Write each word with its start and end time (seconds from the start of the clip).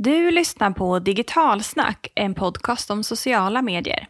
Du 0.00 0.30
lyssnar 0.30 0.70
på 0.70 0.98
Digitalsnack, 0.98 2.12
en 2.14 2.34
podcast 2.34 2.90
om 2.90 3.04
sociala 3.04 3.62
medier. 3.62 4.08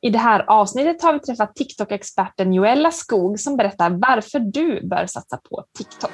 I 0.00 0.10
det 0.10 0.18
här 0.18 0.44
avsnittet 0.50 1.02
har 1.02 1.12
vi 1.12 1.18
träffat 1.18 1.56
TikTok-experten 1.56 2.52
Joella 2.52 2.90
Skog 2.90 3.40
som 3.40 3.56
berättar 3.56 3.90
varför 3.90 4.38
du 4.40 4.88
bör 4.88 5.06
satsa 5.06 5.36
på 5.36 5.64
TikTok. 5.78 6.10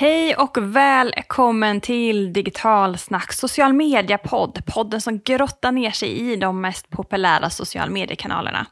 Hej 0.00 0.36
och 0.36 0.56
välkommen 0.60 1.80
till 1.80 2.32
Digitalsnack 2.32 3.32
social 3.32 3.72
media-podd. 3.72 4.62
Podden 4.66 5.00
som 5.00 5.18
grottar 5.18 5.72
ner 5.72 5.90
sig 5.90 6.32
i 6.32 6.36
de 6.36 6.60
mest 6.60 6.90
populära 6.90 7.50
social 7.50 7.90
mediekanalerna. 7.90 8.66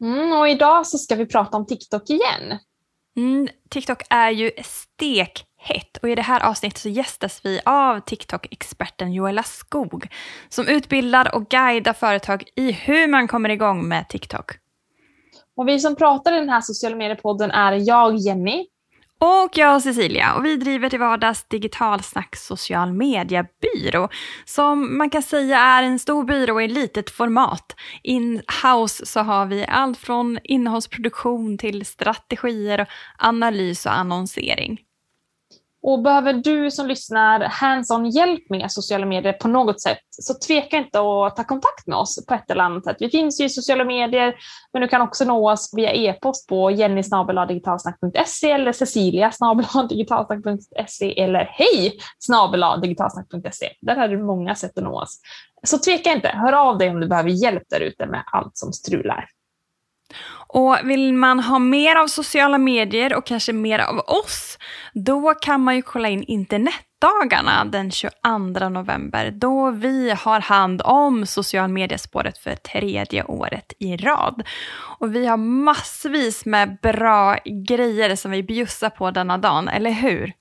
Mm, 0.00 0.32
och 0.32 0.48
idag 0.48 0.86
så 0.86 0.98
ska 0.98 1.14
vi 1.14 1.26
prata 1.26 1.56
om 1.56 1.66
TikTok 1.66 2.10
igen. 2.10 2.58
Mm, 3.16 3.48
TikTok 3.68 4.02
är 4.10 4.30
ju 4.30 4.50
stekhett 4.64 5.96
och 6.02 6.08
i 6.08 6.14
det 6.14 6.22
här 6.22 6.40
avsnittet 6.40 6.78
så 6.78 6.88
gästas 6.88 7.40
vi 7.44 7.60
av 7.64 8.00
TikTok-experten 8.00 9.12
Joella 9.12 9.42
Skog 9.42 10.08
som 10.48 10.68
utbildar 10.68 11.34
och 11.34 11.48
guidar 11.48 11.92
företag 11.92 12.44
i 12.56 12.72
hur 12.72 13.08
man 13.08 13.28
kommer 13.28 13.48
igång 13.48 13.88
med 13.88 14.08
TikTok. 14.08 14.50
Och 15.56 15.68
vi 15.68 15.78
som 15.80 15.96
pratar 15.96 16.32
i 16.32 16.38
den 16.38 16.48
här 16.48 16.60
sociala 16.60 16.96
medier-podden 16.96 17.50
är 17.50 17.72
jag, 17.72 18.16
Jenny, 18.16 18.66
och 19.18 19.50
jag 19.54 19.82
Cecilia 19.82 20.34
och 20.34 20.44
vi 20.44 20.56
driver 20.56 20.88
till 20.88 20.98
vardags 20.98 21.44
Digitalsnack 21.48 22.36
social 22.36 22.92
media-byrå 22.92 24.08
som 24.44 24.98
man 24.98 25.10
kan 25.10 25.22
säga 25.22 25.58
är 25.58 25.82
en 25.82 25.98
stor 25.98 26.24
byrå 26.24 26.60
i 26.60 26.68
litet 26.68 27.10
format. 27.10 27.76
In-house 28.02 29.06
så 29.06 29.20
har 29.20 29.46
vi 29.46 29.66
allt 29.66 29.98
från 29.98 30.38
innehållsproduktion 30.44 31.58
till 31.58 31.86
strategier, 31.86 32.86
analys 33.18 33.86
och 33.86 33.98
annonsering. 33.98 34.80
Och 35.88 36.02
behöver 36.02 36.32
du 36.32 36.70
som 36.70 36.86
lyssnar 36.86 37.40
hands-on 37.40 38.10
hjälp 38.10 38.50
med 38.50 38.72
sociala 38.72 39.06
medier 39.06 39.32
på 39.32 39.48
något 39.48 39.80
sätt 39.80 39.98
så 40.10 40.34
tveka 40.34 40.76
inte 40.76 40.98
att 40.98 41.36
ta 41.36 41.44
kontakt 41.44 41.86
med 41.86 41.96
oss 41.96 42.26
på 42.26 42.34
ett 42.34 42.50
eller 42.50 42.64
annat 42.64 42.84
sätt. 42.84 42.96
Vi 43.00 43.10
finns 43.10 43.40
ju 43.40 43.44
i 43.44 43.48
sociala 43.48 43.84
medier 43.84 44.34
men 44.72 44.82
du 44.82 44.88
kan 44.88 45.00
också 45.00 45.24
nå 45.24 45.52
oss 45.52 45.70
via 45.76 45.92
e-post 45.92 46.48
på 46.48 46.70
jennysnabeladigitalsnack.se 46.70 48.50
eller 48.50 48.72
ceciliasnabeladigitalsnack.se 48.72 51.20
eller 51.20 51.50
hej 51.52 51.98
digitalsnack.se. 52.82 53.70
Där 53.80 53.96
har 53.96 54.08
du 54.08 54.22
många 54.22 54.54
sätt 54.54 54.78
att 54.78 54.84
nå 54.84 55.02
oss. 55.02 55.20
Så 55.66 55.78
tveka 55.78 56.12
inte, 56.12 56.28
hör 56.28 56.52
av 56.52 56.78
dig 56.78 56.90
om 56.90 57.00
du 57.00 57.06
behöver 57.06 57.30
hjälp 57.30 57.62
där 57.70 57.80
ute 57.80 58.06
med 58.06 58.22
allt 58.32 58.56
som 58.56 58.72
strular. 58.72 59.28
Och 60.50 60.76
vill 60.84 61.14
man 61.14 61.40
ha 61.40 61.58
mer 61.58 61.96
av 61.96 62.06
sociala 62.06 62.58
medier 62.58 63.14
och 63.14 63.26
kanske 63.26 63.52
mer 63.52 63.78
av 63.78 63.98
oss, 63.98 64.58
då 64.92 65.34
kan 65.34 65.60
man 65.60 65.76
ju 65.76 65.82
kolla 65.82 66.08
in 66.08 66.22
internetdagarna 66.22 67.64
den 67.64 67.90
22 67.90 68.68
november, 68.68 69.30
då 69.30 69.70
vi 69.70 70.10
har 70.10 70.40
hand 70.40 70.82
om 70.84 71.26
social 71.26 71.68
mediespåret 71.68 72.38
för 72.38 72.54
tredje 72.54 73.24
året 73.24 73.72
i 73.78 73.96
rad. 73.96 74.42
Och 74.98 75.14
vi 75.14 75.26
har 75.26 75.36
massvis 75.36 76.46
med 76.46 76.78
bra 76.82 77.36
grejer 77.68 78.16
som 78.16 78.30
vi 78.30 78.42
bjussar 78.42 78.90
på 78.90 79.10
denna 79.10 79.38
dagen, 79.38 79.68
eller 79.68 79.90
hur? 79.90 80.32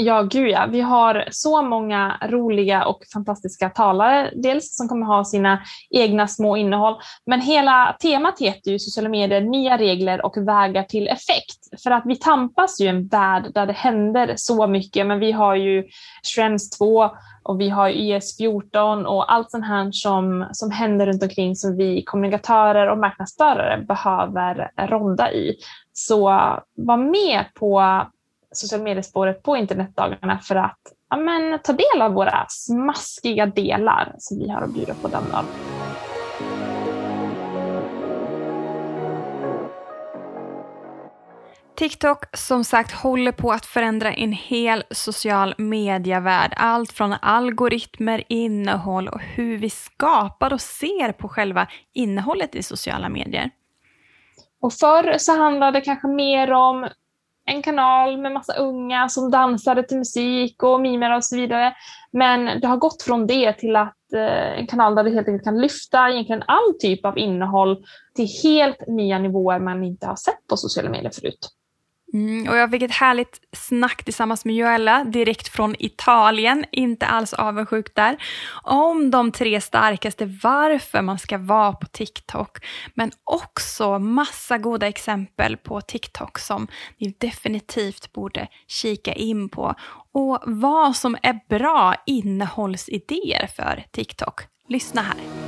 Ja, 0.00 0.22
gud 0.22 0.50
ja. 0.50 0.66
Vi 0.70 0.80
har 0.80 1.24
så 1.30 1.62
många 1.62 2.18
roliga 2.22 2.84
och 2.86 3.02
fantastiska 3.12 3.70
talare, 3.70 4.30
dels 4.34 4.76
som 4.76 4.88
kommer 4.88 5.06
ha 5.06 5.24
sina 5.24 5.62
egna 5.90 6.28
små 6.28 6.56
innehåll, 6.56 6.94
men 7.26 7.40
hela 7.40 7.96
temat 8.02 8.40
heter 8.40 8.70
ju 8.70 8.78
sociala 8.78 9.08
medier, 9.08 9.40
nya 9.40 9.78
regler 9.78 10.24
och 10.24 10.36
vägar 10.36 10.82
till 10.82 11.08
effekt. 11.08 11.82
För 11.82 11.90
att 11.90 12.02
vi 12.06 12.16
tampas 12.16 12.80
ju 12.80 12.84
i 12.84 12.88
en 12.88 13.06
värld 13.06 13.50
där 13.54 13.66
det 13.66 13.72
händer 13.72 14.32
så 14.36 14.66
mycket, 14.66 15.06
men 15.06 15.18
vi 15.18 15.32
har 15.32 15.54
ju 15.54 15.84
Schrems 16.34 16.70
2 16.70 17.10
och 17.42 17.60
vi 17.60 17.68
har 17.68 17.88
IS14 17.88 19.04
och 19.04 19.32
allt 19.32 19.50
sånt 19.50 19.66
här 19.66 19.88
som, 19.92 20.48
som 20.52 20.70
händer 20.70 21.06
runt 21.06 21.22
omkring 21.22 21.56
som 21.56 21.76
vi 21.76 22.02
kommunikatörer 22.02 22.90
och 22.90 22.98
marknadsförare 22.98 23.84
behöver 23.88 24.70
ronda 24.76 25.32
i. 25.32 25.56
Så 25.92 26.24
var 26.76 26.96
med 26.96 27.44
på 27.54 27.82
social 28.52 28.82
mediespåret 28.82 29.42
på 29.42 29.56
internetdagarna 29.56 30.38
för 30.38 30.54
att 30.54 30.80
ja, 31.10 31.16
men, 31.16 31.58
ta 31.58 31.72
del 31.72 32.02
av 32.02 32.12
våra 32.12 32.46
smaskiga 32.48 33.46
delar 33.46 34.14
som 34.18 34.38
vi 34.38 34.50
har 34.50 34.62
att 34.62 34.74
bjuda 34.74 34.94
på 34.94 35.08
den 35.08 35.30
dagen. 35.30 35.44
TikTok 41.78 42.36
som 42.36 42.64
sagt 42.64 42.92
håller 42.92 43.32
på 43.32 43.52
att 43.52 43.66
förändra 43.66 44.12
en 44.12 44.32
hel 44.32 44.84
social 44.90 45.54
medievärld. 45.58 46.54
Allt 46.56 46.92
från 46.92 47.12
algoritmer, 47.12 48.24
innehåll 48.28 49.08
och 49.08 49.20
hur 49.20 49.58
vi 49.58 49.70
skapar 49.70 50.52
och 50.52 50.60
ser 50.60 51.12
på 51.12 51.28
själva 51.28 51.66
innehållet 51.92 52.54
i 52.54 52.62
sociala 52.62 53.08
medier. 53.08 53.50
Och 54.60 54.72
förr 54.72 55.14
så 55.18 55.36
handlade 55.36 55.78
det 55.78 55.84
kanske 55.84 56.08
mer 56.08 56.52
om 56.52 56.88
en 57.48 57.62
kanal 57.62 58.18
med 58.18 58.32
massa 58.32 58.54
unga 58.54 59.08
som 59.08 59.30
dansade 59.30 59.82
till 59.82 59.98
musik 59.98 60.62
och 60.62 60.80
mimer 60.80 61.16
och 61.16 61.24
så 61.24 61.36
vidare. 61.36 61.74
Men 62.12 62.60
det 62.60 62.66
har 62.66 62.76
gått 62.76 63.02
från 63.02 63.26
det 63.26 63.52
till 63.52 63.76
att 63.76 64.12
eh, 64.14 64.58
en 64.58 64.66
kanal 64.66 64.94
där 64.94 65.04
du 65.04 65.14
helt 65.14 65.28
enkelt 65.28 65.44
kan 65.44 65.60
lyfta 65.60 66.10
egentligen 66.10 66.42
all 66.46 66.74
typ 66.80 67.04
av 67.04 67.18
innehåll 67.18 67.84
till 68.16 68.28
helt 68.42 68.86
nya 68.86 69.18
nivåer 69.18 69.58
man 69.58 69.84
inte 69.84 70.06
har 70.06 70.16
sett 70.16 70.46
på 70.48 70.56
sociala 70.56 70.90
medier 70.90 71.10
förut. 71.10 71.48
Mm, 72.14 72.48
och 72.48 72.56
jag 72.56 72.70
fick 72.70 72.82
ett 72.82 72.90
härligt 72.90 73.40
snack 73.52 74.04
tillsammans 74.04 74.44
med 74.44 74.54
Joella 74.54 75.04
direkt 75.04 75.48
från 75.48 75.74
Italien, 75.78 76.64
inte 76.72 77.06
alls 77.06 77.34
avundsjuk 77.34 77.94
där, 77.94 78.16
om 78.62 79.10
de 79.10 79.32
tre 79.32 79.60
starkaste 79.60 80.38
varför 80.42 81.02
man 81.02 81.18
ska 81.18 81.38
vara 81.38 81.72
på 81.72 81.86
TikTok. 81.86 82.58
Men 82.94 83.10
också 83.24 83.98
massa 83.98 84.58
goda 84.58 84.86
exempel 84.86 85.56
på 85.56 85.80
TikTok 85.80 86.38
som 86.38 86.68
ni 86.98 87.14
definitivt 87.18 88.12
borde 88.12 88.48
kika 88.66 89.12
in 89.12 89.48
på 89.48 89.74
och 90.12 90.42
vad 90.46 90.96
som 90.96 91.16
är 91.22 91.40
bra 91.48 91.94
innehållsidéer 92.06 93.46
för 93.56 93.84
TikTok. 93.92 94.40
Lyssna 94.68 95.02
här. 95.02 95.47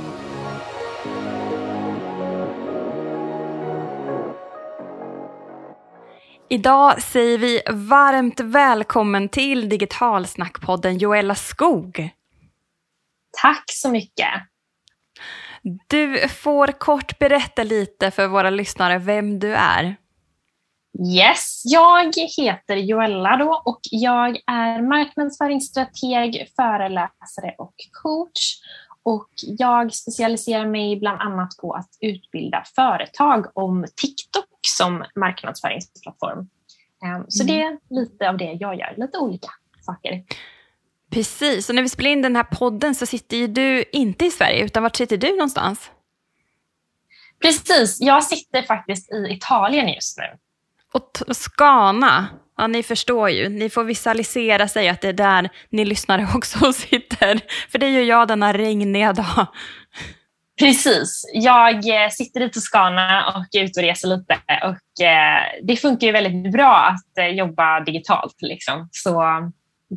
Idag 6.53 7.01
säger 7.01 7.37
vi 7.37 7.61
varmt 7.69 8.39
välkommen 8.39 9.29
till 9.29 9.69
Digitalsnackpodden 9.69 10.97
Joella 10.97 11.35
Skog. 11.35 12.09
Tack 13.41 13.63
så 13.67 13.89
mycket. 13.89 14.27
Du 15.87 16.27
får 16.27 16.67
kort 16.67 17.19
berätta 17.19 17.63
lite 17.63 18.11
för 18.11 18.27
våra 18.27 18.49
lyssnare 18.49 18.97
vem 18.97 19.39
du 19.39 19.55
är. 19.55 19.95
Yes, 21.17 21.61
jag 21.65 22.13
heter 22.37 22.75
Joella 22.75 23.37
då 23.37 23.61
och 23.65 23.79
jag 23.91 24.29
är 24.47 24.81
marknadsföringsstrateg, 24.81 26.47
föreläsare 26.55 27.55
och 27.57 27.75
coach. 28.03 28.57
Och 29.03 29.29
jag 29.37 29.93
specialiserar 29.93 30.65
mig 30.65 30.99
bland 30.99 31.21
annat 31.21 31.57
på 31.57 31.73
att 31.73 31.89
utbilda 31.99 32.63
företag 32.75 33.45
om 33.53 33.85
TikTok 33.95 34.59
som 34.67 35.05
marknadsföringsplattform. 35.15 36.49
Ehm, 37.05 37.25
så 37.27 37.43
mm. 37.43 37.55
det 37.55 37.63
är 37.63 37.77
lite 37.89 38.29
av 38.29 38.37
det 38.37 38.57
jag 38.59 38.75
gör, 38.75 38.93
lite 38.97 39.17
olika 39.17 39.49
saker. 39.81 40.23
Precis, 41.11 41.69
och 41.69 41.75
när 41.75 41.81
vi 41.81 41.89
spelar 41.89 42.11
in 42.11 42.21
den 42.21 42.35
här 42.35 42.43
podden 42.43 42.95
så 42.95 43.05
sitter 43.05 43.37
ju 43.37 43.47
du 43.47 43.83
inte 43.91 44.25
i 44.25 44.31
Sverige, 44.31 44.65
utan 44.65 44.83
vart 44.83 44.95
sitter 44.95 45.17
du 45.17 45.31
någonstans? 45.31 45.91
Precis, 47.41 48.01
jag 48.01 48.23
sitter 48.23 48.61
faktiskt 48.61 49.11
i 49.11 49.27
Italien 49.29 49.93
just 49.93 50.17
nu. 50.17 50.23
Och 50.93 51.13
Toskana, 51.13 52.27
ja 52.57 52.67
ni 52.67 52.83
förstår 52.83 53.29
ju, 53.29 53.49
ni 53.49 53.69
får 53.69 53.83
visualisera 53.83 54.67
sig 54.67 54.89
att 54.89 55.01
det 55.01 55.07
är 55.07 55.13
där 55.13 55.49
ni 55.69 55.85
lyssnare 55.85 56.27
också 56.35 56.73
sitter. 56.73 57.39
För 57.69 57.79
det 57.79 57.89
gör 57.89 58.03
jag 58.03 58.27
denna 58.27 58.53
regniga 58.53 59.13
dag. 59.13 59.47
Precis. 60.59 61.29
Jag 61.33 61.75
eh, 61.75 62.09
sitter 62.09 62.41
i 62.41 62.49
Toscana 62.49 63.27
och 63.27 63.55
är 63.55 63.63
ute 63.63 63.79
och 63.79 63.85
reser 63.85 64.07
lite 64.07 64.39
och 64.63 65.05
eh, 65.05 65.41
det 65.63 65.75
funkar 65.75 66.07
ju 66.07 66.13
väldigt 66.13 66.51
bra 66.53 66.75
att 66.75 67.17
eh, 67.17 67.27
jobba 67.27 67.79
digitalt. 67.79 68.35
Liksom. 68.41 68.89
Så 68.91 69.23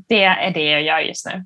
det 0.08 0.24
är 0.24 0.50
det 0.50 0.70
jag 0.70 0.82
gör 0.82 1.00
just 1.00 1.26
nu. 1.26 1.44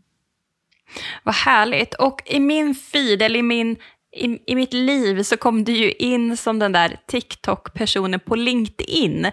Vad 1.22 1.34
härligt. 1.34 1.94
Och 1.94 2.22
i 2.26 2.40
min 2.40 2.74
feed, 2.74 3.22
eller 3.22 3.38
i, 3.38 3.42
min, 3.42 3.76
i, 4.16 4.52
i 4.52 4.54
mitt 4.54 4.72
liv, 4.72 5.22
så 5.22 5.36
kom 5.36 5.64
du 5.64 5.72
ju 5.72 5.92
in 5.92 6.36
som 6.36 6.58
den 6.58 6.72
där 6.72 6.96
TikTok-personen 7.06 8.20
på 8.20 8.36
LinkedIn. 8.36 9.30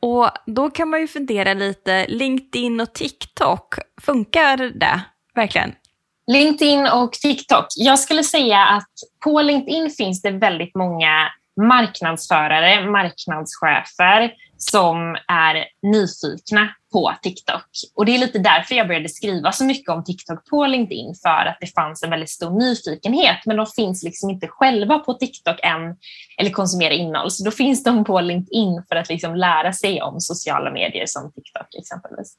Och 0.00 0.30
då 0.46 0.70
kan 0.70 0.88
man 0.88 1.00
ju 1.00 1.08
fundera 1.08 1.54
lite, 1.54 2.06
LinkedIn 2.08 2.80
och 2.80 2.92
TikTok, 2.92 3.74
funkar 4.02 4.56
det 4.56 5.00
verkligen? 5.34 5.74
LinkedIn 6.26 6.86
och 6.86 7.12
TikTok. 7.12 7.66
Jag 7.76 7.98
skulle 7.98 8.22
säga 8.22 8.66
att 8.66 8.90
på 9.24 9.42
LinkedIn 9.42 9.90
finns 9.90 10.22
det 10.22 10.30
väldigt 10.30 10.74
många 10.74 11.28
marknadsförare, 11.60 12.90
marknadschefer 12.90 14.32
som 14.58 15.16
är 15.28 15.64
nyfikna 15.82 16.68
på 16.92 17.12
TikTok. 17.22 17.66
Och 17.94 18.06
Det 18.06 18.14
är 18.14 18.18
lite 18.18 18.38
därför 18.38 18.74
jag 18.74 18.86
började 18.86 19.08
skriva 19.08 19.52
så 19.52 19.64
mycket 19.64 19.88
om 19.88 20.04
TikTok 20.04 20.46
på 20.50 20.66
LinkedIn, 20.66 21.14
för 21.22 21.46
att 21.46 21.56
det 21.60 21.66
fanns 21.66 22.02
en 22.02 22.10
väldigt 22.10 22.30
stor 22.30 22.50
nyfikenhet. 22.50 23.36
Men 23.46 23.56
de 23.56 23.66
finns 23.66 24.02
liksom 24.02 24.30
inte 24.30 24.48
själva 24.48 24.98
på 24.98 25.14
TikTok 25.14 25.60
än 25.62 25.96
eller 26.38 26.50
konsumerar 26.50 26.90
innehåll. 26.90 27.30
Så 27.30 27.44
då 27.44 27.50
finns 27.50 27.84
de 27.84 28.04
på 28.04 28.20
LinkedIn 28.20 28.82
för 28.88 28.96
att 28.96 29.08
liksom 29.08 29.34
lära 29.34 29.72
sig 29.72 30.02
om 30.02 30.20
sociala 30.20 30.70
medier 30.70 31.06
som 31.06 31.32
TikTok 31.32 31.74
exempelvis. 31.78 32.36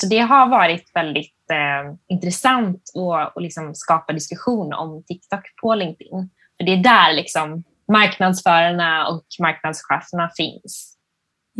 Så 0.00 0.06
det 0.06 0.18
har 0.18 0.48
varit 0.48 0.90
väldigt 0.94 1.50
eh, 1.52 1.94
intressant 2.08 2.82
att 2.96 3.36
och 3.36 3.42
liksom 3.42 3.74
skapa 3.74 4.12
diskussion 4.12 4.72
om 4.72 5.04
TikTok 5.04 5.40
på 5.62 5.74
LinkedIn. 5.74 6.30
För 6.56 6.64
det 6.66 6.72
är 6.72 6.76
där 6.76 7.12
liksom 7.12 7.64
marknadsförarna 7.92 9.08
och 9.08 9.24
marknadscheferna 9.40 10.30
finns. 10.36 10.96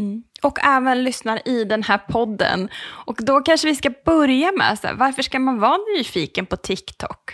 Mm. 0.01 0.23
Och 0.43 0.59
även 0.65 1.05
lyssnar 1.05 1.49
i 1.49 1.65
den 1.65 1.83
här 1.83 1.99
podden. 1.99 2.69
Och 3.07 3.17
då 3.21 3.41
kanske 3.41 3.67
vi 3.69 3.75
ska 3.75 3.91
börja 4.05 4.53
med, 4.53 4.79
så 4.79 4.87
här, 4.87 4.95
varför 4.95 5.23
ska 5.23 5.39
man 5.39 5.59
vara 5.61 5.79
nyfiken 5.97 6.47
på 6.47 6.57
TikTok? 6.57 7.33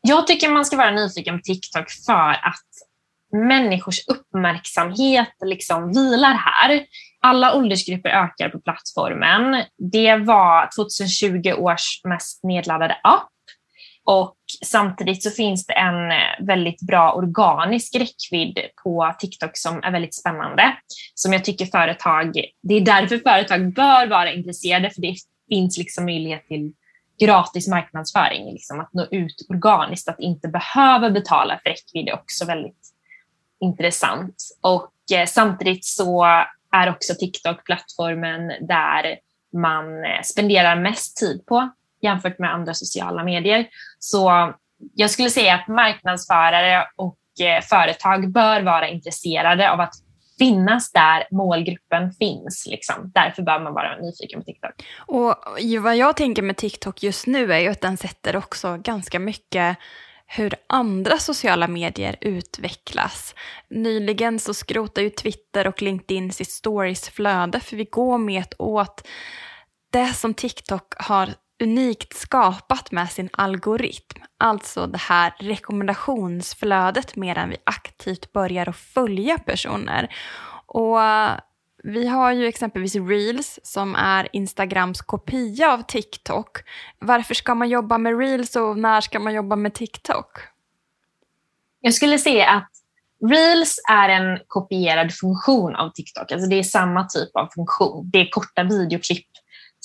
Jag 0.00 0.26
tycker 0.26 0.48
man 0.48 0.64
ska 0.64 0.76
vara 0.76 0.90
nyfiken 0.90 1.38
på 1.38 1.42
TikTok 1.42 1.90
för 2.06 2.30
att 2.30 2.66
människors 3.48 3.98
uppmärksamhet 4.08 5.34
liksom 5.44 5.92
vilar 5.92 6.34
här. 6.34 6.86
Alla 7.20 7.54
åldersgrupper 7.54 8.10
ökar 8.10 8.48
på 8.48 8.60
plattformen. 8.60 9.64
Det 9.92 10.16
var 10.16 10.68
2020 10.76 11.52
års 11.52 12.00
mest 12.04 12.44
nedladdade 12.44 12.94
app 13.02 13.28
och 14.04 14.35
samtidigt 14.64 15.22
så 15.22 15.30
finns 15.30 15.66
det 15.66 15.72
en 15.72 16.10
eh, 16.10 16.46
väldigt 16.46 16.80
bra 16.80 17.12
organisk 17.12 17.94
räckvidd 17.94 18.58
på 18.82 19.14
TikTok 19.18 19.50
som 19.56 19.82
är 19.82 19.90
väldigt 19.92 20.14
spännande. 20.14 20.76
Som 21.14 21.32
jag 21.32 21.44
tycker 21.44 21.66
företag, 21.66 22.32
det 22.62 22.74
är 22.74 22.80
därför 22.80 23.18
företag 23.18 23.74
bör 23.74 24.06
vara 24.06 24.32
intresserade 24.32 24.90
för 24.90 25.00
det 25.00 25.16
finns 25.48 25.78
liksom 25.78 26.04
möjlighet 26.04 26.46
till 26.46 26.72
gratis 27.20 27.68
marknadsföring, 27.68 28.52
liksom 28.52 28.80
att 28.80 28.92
nå 28.92 29.06
ut 29.10 29.46
organiskt, 29.48 30.08
att 30.08 30.20
inte 30.20 30.48
behöva 30.48 31.10
betala 31.10 31.60
för 31.62 31.70
räckvidd 31.70 32.08
är 32.08 32.14
också 32.14 32.44
väldigt 32.44 32.92
intressant. 33.60 34.34
Och 34.60 34.92
eh, 35.12 35.26
samtidigt 35.26 35.84
så 35.84 36.24
är 36.72 36.90
också 36.90 37.14
TikTok 37.14 37.64
plattformen 37.64 38.52
där 38.60 39.18
man 39.52 40.04
eh, 40.04 40.22
spenderar 40.24 40.80
mest 40.80 41.16
tid 41.16 41.46
på 41.46 41.70
jämfört 42.02 42.38
med 42.38 42.54
andra 42.54 42.74
sociala 42.74 43.24
medier. 43.24 43.66
Så 43.98 44.54
jag 44.94 45.10
skulle 45.10 45.30
säga 45.30 45.54
att 45.54 45.68
marknadsförare 45.68 46.86
och 46.96 47.18
eh, 47.40 47.62
företag 47.62 48.32
bör 48.32 48.62
vara 48.62 48.88
intresserade 48.88 49.70
av 49.70 49.80
att 49.80 49.94
finnas 50.38 50.92
där 50.92 51.26
målgruppen 51.30 52.12
finns. 52.12 52.66
Liksom. 52.70 53.12
Därför 53.14 53.42
bör 53.42 53.60
man 53.60 53.74
vara 53.74 53.96
nyfiken 53.96 54.40
på 54.40 54.44
TikTok. 54.44 54.72
Och 54.98 55.34
vad 55.80 55.96
jag 55.96 56.16
tänker 56.16 56.42
med 56.42 56.56
TikTok 56.56 57.02
just 57.02 57.26
nu 57.26 57.52
är 57.52 57.58
ju 57.58 57.68
att 57.68 57.80
den 57.80 57.96
sätter 57.96 58.36
också 58.36 58.76
ganska 58.76 59.18
mycket 59.18 59.78
hur 60.26 60.54
andra 60.66 61.18
sociala 61.18 61.68
medier 61.68 62.16
utvecklas. 62.20 63.34
Nyligen 63.70 64.38
så 64.38 64.54
skrotar 64.54 65.02
ju 65.02 65.10
Twitter 65.10 65.66
och 65.66 65.82
LinkedIn 65.82 66.32
sitt 66.32 66.50
storiesflöde 66.50 67.60
för 67.60 67.76
vi 67.76 67.84
går 67.84 68.18
med 68.18 68.54
åt 68.58 69.08
det 69.92 70.06
som 70.06 70.34
TikTok 70.34 70.94
har 70.96 71.28
unikt 71.62 72.16
skapat 72.16 72.92
med 72.92 73.10
sin 73.10 73.28
algoritm. 73.32 74.22
Alltså 74.38 74.86
det 74.86 74.98
här 74.98 75.34
rekommendationsflödet 75.38 77.16
medan 77.16 77.48
vi 77.48 77.56
aktivt 77.64 78.32
börjar 78.32 78.68
att 78.68 78.76
följa 78.76 79.38
personer. 79.38 80.14
Och 80.66 81.02
eh, 81.02 81.32
vi 81.82 82.06
har 82.06 82.32
ju 82.32 82.46
exempelvis 82.46 82.94
Reels 82.94 83.58
som 83.62 83.94
är 83.94 84.28
Instagrams 84.32 85.00
kopia 85.00 85.72
av 85.72 85.82
TikTok. 85.82 86.58
Varför 86.98 87.34
ska 87.34 87.54
man 87.54 87.68
jobba 87.68 87.98
med 87.98 88.18
Reels 88.18 88.56
och 88.56 88.78
när 88.78 89.00
ska 89.00 89.18
man 89.18 89.34
jobba 89.34 89.56
med 89.56 89.74
TikTok? 89.74 90.38
Jag 91.80 91.94
skulle 91.94 92.18
säga 92.18 92.48
att 92.50 92.70
Reels 93.30 93.80
är 93.90 94.08
en 94.08 94.38
kopierad 94.46 95.12
funktion 95.12 95.76
av 95.76 95.90
TikTok. 95.90 96.32
Alltså 96.32 96.48
det 96.48 96.58
är 96.58 96.62
samma 96.62 97.04
typ 97.04 97.36
av 97.36 97.48
funktion. 97.54 98.10
Det 98.12 98.18
är 98.18 98.30
korta 98.30 98.62
videoklipp 98.62 99.26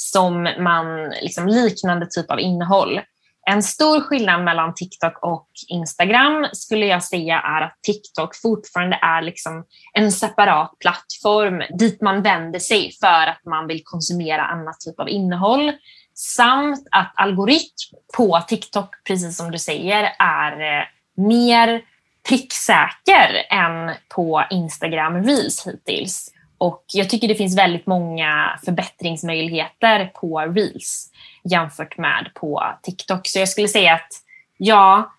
som 0.01 0.44
man, 0.59 1.09
liksom 1.21 1.48
liknande 1.48 2.06
typ 2.06 2.31
av 2.31 2.39
innehåll. 2.39 3.01
En 3.50 3.63
stor 3.63 4.01
skillnad 4.01 4.44
mellan 4.44 4.74
TikTok 4.74 5.13
och 5.21 5.50
Instagram 5.68 6.48
skulle 6.53 6.86
jag 6.86 7.03
säga 7.03 7.39
är 7.39 7.62
att 7.62 7.80
TikTok 7.81 8.36
fortfarande 8.36 9.00
är 9.01 9.21
liksom 9.21 9.65
en 9.94 10.12
separat 10.12 10.80
plattform 10.80 11.63
dit 11.80 12.01
man 12.01 12.21
vänder 12.21 12.59
sig 12.59 12.92
för 13.00 13.27
att 13.27 13.45
man 13.45 13.68
vill 13.68 13.81
konsumera 13.83 14.45
annat 14.45 14.80
typ 14.80 15.00
av 15.00 15.09
innehåll. 15.09 15.71
Samt 16.13 16.88
att 16.92 17.13
algoritm 17.15 17.98
på 18.18 18.42
TikTok, 18.48 19.03
precis 19.03 19.38
som 19.38 19.51
du 19.51 19.59
säger, 19.59 20.15
är 20.19 20.51
eh, 20.51 20.86
mer 21.18 21.81
pricksäker 22.30 23.45
än 23.50 23.95
på 24.09 24.44
Instagram 24.50 25.24
Reels 25.24 25.68
hittills. 25.68 26.31
Och 26.62 26.84
jag 26.88 27.10
tycker 27.10 27.28
det 27.28 27.36
finns 27.36 27.58
väldigt 27.58 27.88
många 27.88 28.60
förbättringsmöjligheter 28.66 30.06
på 30.06 30.40
Reels 30.40 31.12
jämfört 31.44 31.98
med 31.98 32.31
på 32.36 32.63
TikTok. 32.84 33.28
Så 33.28 33.40
jag 33.40 33.50
skulle 33.50 33.68
säga 33.68 33.94
att 33.94 34.10
ja, 34.58 35.13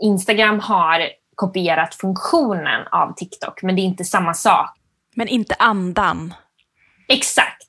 Instagram 0.00 0.60
har 0.60 1.08
kopierat 1.34 1.94
funktionen 1.94 2.86
av 2.92 3.14
TikTok, 3.14 3.62
men 3.62 3.76
det 3.76 3.82
är 3.82 3.84
inte 3.84 4.04
samma 4.04 4.34
sak. 4.34 4.70
Men 5.14 5.28
inte 5.28 5.54
andan. 5.58 6.34
Exakt. 7.08 7.68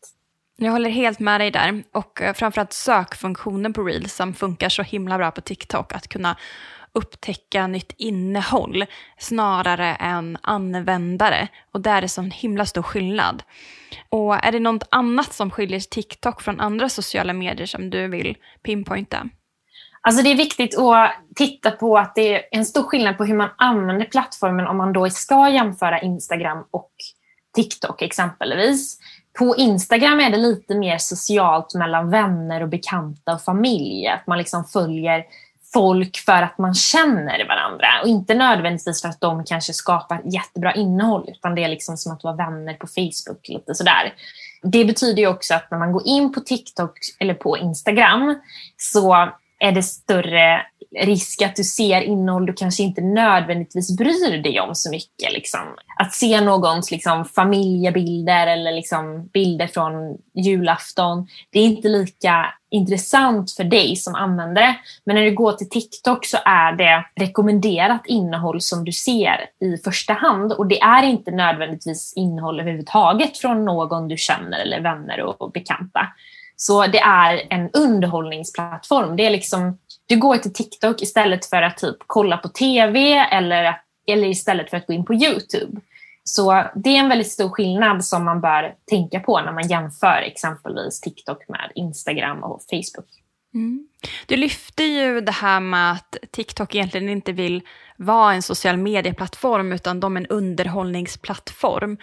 Jag 0.57 0.71
håller 0.71 0.89
helt 0.89 1.19
med 1.19 1.41
dig 1.41 1.51
där. 1.51 1.83
Och 1.93 2.21
eh, 2.21 2.33
framförallt 2.33 2.73
sökfunktionen 2.73 3.73
på 3.73 3.83
Reels 3.83 4.13
som 4.13 4.33
funkar 4.33 4.69
så 4.69 4.81
himla 4.81 5.17
bra 5.17 5.31
på 5.31 5.41
TikTok. 5.41 5.93
Att 5.93 6.07
kunna 6.07 6.37
upptäcka 6.97 7.67
nytt 7.67 7.93
innehåll 7.97 8.85
snarare 9.17 9.95
än 9.95 10.37
användare. 10.41 11.47
Och 11.71 11.81
där 11.81 11.97
är 11.97 12.01
det 12.01 12.07
sån 12.07 12.31
himla 12.31 12.65
stor 12.65 12.81
skillnad. 12.81 13.43
Och 14.09 14.45
är 14.45 14.51
det 14.51 14.59
något 14.59 14.87
annat 14.91 15.33
som 15.33 15.51
skiljer 15.51 15.79
TikTok 15.79 16.41
från 16.41 16.59
andra 16.59 16.89
sociala 16.89 17.33
medier 17.33 17.67
som 17.67 17.89
du 17.89 18.07
vill 18.07 18.37
pinpointa? 18.63 19.29
Alltså 20.01 20.23
det 20.23 20.31
är 20.31 20.35
viktigt 20.35 20.77
att 20.77 21.11
titta 21.35 21.71
på 21.71 21.97
att 21.97 22.15
det 22.15 22.35
är 22.35 22.41
en 22.51 22.65
stor 22.65 22.83
skillnad 22.83 23.17
på 23.17 23.25
hur 23.25 23.35
man 23.35 23.49
använder 23.57 24.05
plattformen 24.05 24.67
om 24.67 24.77
man 24.77 24.93
då 24.93 25.09
ska 25.09 25.49
jämföra 25.49 26.01
Instagram 26.01 26.65
och 26.71 26.91
TikTok 27.55 28.01
exempelvis. 28.01 28.97
På 29.39 29.55
Instagram 29.57 30.19
är 30.19 30.29
det 30.29 30.37
lite 30.37 30.75
mer 30.75 30.97
socialt 30.97 31.73
mellan 31.75 32.09
vänner 32.09 32.61
och 32.61 32.69
bekanta 32.69 33.33
och 33.33 33.41
familj. 33.41 34.07
Att 34.07 34.27
man 34.27 34.37
liksom 34.37 34.63
följer 34.63 35.23
folk 35.77 36.17
för 36.17 36.41
att 36.43 36.57
man 36.57 36.73
känner 36.73 37.47
varandra 37.47 37.87
och 38.01 38.07
inte 38.07 38.33
nödvändigtvis 38.33 39.01
för 39.01 39.09
att 39.09 39.21
de 39.21 39.43
kanske 39.45 39.73
skapar 39.73 40.21
jättebra 40.25 40.73
innehåll 40.73 41.25
utan 41.27 41.55
det 41.55 41.63
är 41.63 41.67
liksom 41.67 41.97
som 41.97 42.11
att 42.13 42.23
vara 42.23 42.35
vänner 42.35 42.73
på 42.73 42.87
Facebook. 42.87 43.47
lite 43.47 43.75
sådär. 43.75 44.13
Det 44.63 44.85
betyder 44.85 45.21
ju 45.21 45.27
också 45.27 45.53
att 45.53 45.71
när 45.71 45.77
man 45.77 45.91
går 45.91 46.07
in 46.07 46.33
på 46.33 46.39
TikTok 46.39 46.97
eller 47.19 47.33
på 47.33 47.57
Instagram 47.57 48.39
så 48.77 49.29
är 49.59 49.71
det 49.71 49.83
större 49.83 50.61
risk 50.95 51.41
att 51.41 51.55
du 51.55 51.63
ser 51.63 52.01
innehåll 52.01 52.45
du 52.45 52.53
kanske 52.53 52.83
inte 52.83 53.01
nödvändigtvis 53.01 53.97
bryr 53.97 54.43
dig 54.43 54.59
om 54.59 54.75
så 54.75 54.91
mycket. 54.91 55.33
Liksom. 55.33 55.59
Att 55.99 56.13
se 56.13 56.41
någons 56.41 56.91
liksom, 56.91 57.25
familjebilder 57.25 58.47
eller 58.47 58.71
liksom, 58.71 59.27
bilder 59.27 59.67
från 59.67 60.17
julafton, 60.33 61.27
det 61.49 61.59
är 61.59 61.65
inte 61.65 61.87
lika 61.87 62.45
intressant 62.69 63.51
för 63.51 63.63
dig 63.63 63.95
som 63.95 64.15
användare. 64.15 64.75
Men 65.03 65.15
när 65.15 65.23
du 65.23 65.35
går 65.35 65.51
till 65.51 65.69
TikTok 65.69 66.25
så 66.25 66.37
är 66.45 66.71
det 66.71 67.05
rekommenderat 67.15 68.01
innehåll 68.05 68.61
som 68.61 68.85
du 68.85 68.91
ser 68.91 69.49
i 69.59 69.77
första 69.77 70.13
hand 70.13 70.53
och 70.53 70.67
det 70.67 70.81
är 70.81 71.03
inte 71.03 71.31
nödvändigtvis 71.31 72.13
innehåll 72.15 72.59
överhuvudtaget 72.59 73.37
från 73.37 73.65
någon 73.65 74.07
du 74.07 74.17
känner 74.17 74.59
eller 74.59 74.81
vänner 74.81 75.41
och 75.41 75.51
bekanta. 75.51 76.07
Så 76.59 76.87
det 76.87 76.99
är 76.99 77.47
en 77.49 77.69
underhållningsplattform. 77.71 79.15
Det 79.15 79.25
är 79.25 79.29
liksom, 79.29 79.77
du 80.05 80.17
går 80.17 80.37
till 80.37 80.53
TikTok 80.53 81.01
istället 81.01 81.45
för 81.45 81.61
att 81.61 81.77
typ 81.77 81.97
kolla 82.07 82.37
på 82.37 82.49
TV 82.49 83.13
eller, 83.13 83.81
eller 84.07 84.27
istället 84.27 84.69
för 84.69 84.77
att 84.77 84.87
gå 84.87 84.93
in 84.93 85.05
på 85.05 85.13
Youtube. 85.13 85.81
Så 86.23 86.63
det 86.75 86.89
är 86.89 86.99
en 86.99 87.09
väldigt 87.09 87.31
stor 87.31 87.49
skillnad 87.49 88.05
som 88.05 88.25
man 88.25 88.41
bör 88.41 88.75
tänka 88.89 89.19
på 89.19 89.41
när 89.41 89.51
man 89.51 89.67
jämför 89.67 90.21
exempelvis 90.21 91.01
TikTok 91.01 91.47
med 91.47 91.71
Instagram 91.75 92.43
och 92.43 92.61
Facebook. 92.69 93.09
Mm. 93.53 93.87
Du 94.25 94.37
lyfte 94.37 94.83
ju 94.83 95.21
det 95.21 95.31
här 95.31 95.59
med 95.59 95.91
att 95.91 96.17
TikTok 96.31 96.75
egentligen 96.75 97.09
inte 97.09 97.31
vill 97.31 97.61
vara 97.97 98.33
en 98.33 98.41
social 98.41 98.77
medieplattform 98.77 99.73
utan 99.73 99.99
de 99.99 100.17
är 100.17 100.21
en 100.21 100.27
underhållningsplattform. 100.27 101.97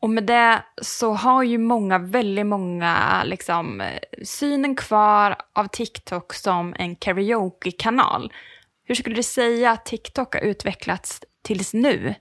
Och 0.00 0.10
med 0.10 0.24
det 0.24 0.62
så 0.82 1.12
har 1.12 1.42
ju 1.42 1.58
många, 1.58 1.98
väldigt 1.98 2.46
många, 2.46 3.22
liksom, 3.24 3.82
synen 4.24 4.76
kvar 4.76 5.36
av 5.52 5.66
TikTok 5.66 6.34
som 6.34 6.74
en 6.78 6.96
karaoke-kanal. 6.96 8.32
Hur 8.84 8.94
skulle 8.94 9.16
du 9.16 9.22
säga 9.22 9.70
att 9.70 9.84
TikTok 9.84 10.34
har 10.34 10.40
utvecklats 10.40 11.20
tills 11.42 11.74
nu? 11.74 12.14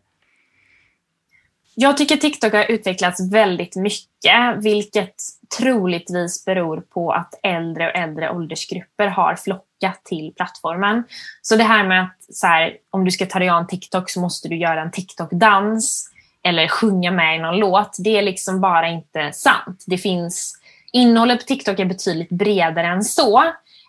Jag 1.75 1.97
tycker 1.97 2.17
TikTok 2.17 2.53
har 2.53 2.71
utvecklats 2.71 3.31
väldigt 3.31 3.75
mycket, 3.75 4.57
vilket 4.57 5.15
troligtvis 5.57 6.45
beror 6.45 6.81
på 6.81 7.11
att 7.11 7.39
äldre 7.43 7.89
och 7.89 7.95
äldre 7.95 8.31
åldersgrupper 8.31 9.07
har 9.07 9.35
flockat 9.35 10.03
till 10.03 10.33
plattformen. 10.35 11.03
Så 11.41 11.55
det 11.55 11.63
här 11.63 11.87
med 11.87 12.03
att 12.03 12.35
så 12.35 12.47
här, 12.47 12.77
om 12.89 13.05
du 13.05 13.11
ska 13.11 13.25
ta 13.25 13.39
dig 13.39 13.47
an 13.47 13.67
TikTok 13.67 14.09
så 14.09 14.21
måste 14.21 14.47
du 14.47 14.57
göra 14.57 14.81
en 14.81 14.91
TikTok-dans 14.91 16.09
eller 16.43 16.67
sjunga 16.67 17.11
med 17.11 17.35
i 17.35 17.39
någon 17.39 17.57
låt. 17.57 17.95
Det 17.99 18.17
är 18.17 18.21
liksom 18.21 18.61
bara 18.61 18.87
inte 18.87 19.31
sant. 19.33 19.83
Det 19.87 19.97
finns, 19.97 20.53
innehållet 20.93 21.39
på 21.39 21.45
TikTok 21.45 21.79
är 21.79 21.85
betydligt 21.85 22.29
bredare 22.29 22.87
än 22.87 23.03
så. 23.03 23.43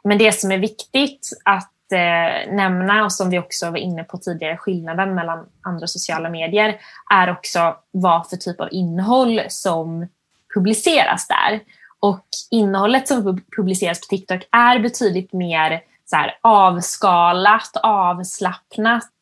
Men 0.05 0.19
det 0.19 0.33
som 0.33 0.53
är 0.53 0.59
viktigt 0.59 1.29
att 1.45 1.93
eh, 1.93 2.55
nämna 2.55 3.05
och 3.05 3.13
som 3.13 3.31
vi 3.31 3.39
också 3.39 3.71
var 3.71 3.79
inne 3.79 4.05
på 4.05 4.19
tidigare, 4.19 4.57
skillnaden 4.57 5.15
mellan 5.15 5.47
andra 5.63 5.87
sociala 5.87 6.31
medier, 6.31 6.81
är 7.15 7.31
också 7.31 7.77
vad 7.91 8.29
för 8.29 8.37
typ 8.37 8.61
av 8.61 8.69
innehåll 8.71 9.41
som 9.49 10.09
publiceras 10.55 11.29
där. 11.29 11.61
Och 12.01 12.27
innehållet 12.51 13.09
som 13.09 13.41
publiceras 13.57 14.01
på 14.01 14.07
TikTok 14.07 14.49
är 14.51 14.79
betydligt 14.79 15.33
mer 15.33 15.81
så 16.07 16.17
här, 16.17 16.39
avskalat, 16.41 17.77
avslappnat, 17.83 19.13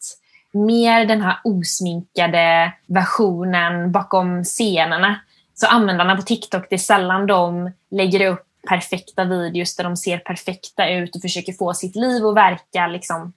mer 0.52 1.05
den 1.05 1.23
här 1.23 1.37
osminkade 1.45 2.73
versionen 2.87 3.93
bakom 3.93 4.45
scenerna. 4.45 5.21
Så 5.55 5.67
användarna 5.67 6.17
på 6.17 6.23
TikTok, 6.23 6.67
det 6.71 6.76
är 6.76 6.78
sällan 6.78 7.26
de 7.26 7.73
lägger 7.90 8.26
upp 8.26 8.45
perfekta 8.69 9.25
videos 9.25 9.76
där 9.76 9.85
de 9.85 9.97
ser 9.97 10.19
perfekta 10.19 10.90
ut 10.90 11.17
och 11.17 11.23
försöker 11.23 11.52
få 11.52 11.75
sitt 11.75 11.97
liv 11.97 12.26
att 12.26 12.37
verka 12.37 12.87
liksom, 12.87 13.33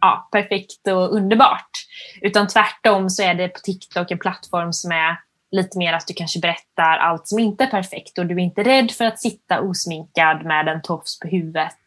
ja, 0.00 0.28
perfekt 0.32 0.86
och 0.86 1.14
underbart. 1.14 1.70
Utan 2.20 2.46
tvärtom 2.46 3.10
så 3.10 3.22
är 3.22 3.34
det 3.34 3.48
på 3.48 3.60
TikTok 3.60 4.10
en 4.10 4.18
plattform 4.18 4.72
som 4.72 4.92
är 4.92 5.16
lite 5.50 5.78
mer 5.78 5.92
att 5.92 6.06
du 6.06 6.14
kanske 6.14 6.40
berättar 6.40 6.98
allt 6.98 7.28
som 7.28 7.38
inte 7.38 7.64
är 7.64 7.70
perfekt 7.70 8.18
och 8.18 8.26
du 8.26 8.34
är 8.34 8.38
inte 8.38 8.62
rädd 8.62 8.90
för 8.90 9.04
att 9.04 9.20
sitta 9.20 9.60
osminkad 9.60 10.44
med 10.44 10.68
en 10.68 10.82
tofs 10.82 11.20
på 11.20 11.28
huvudet 11.28 11.78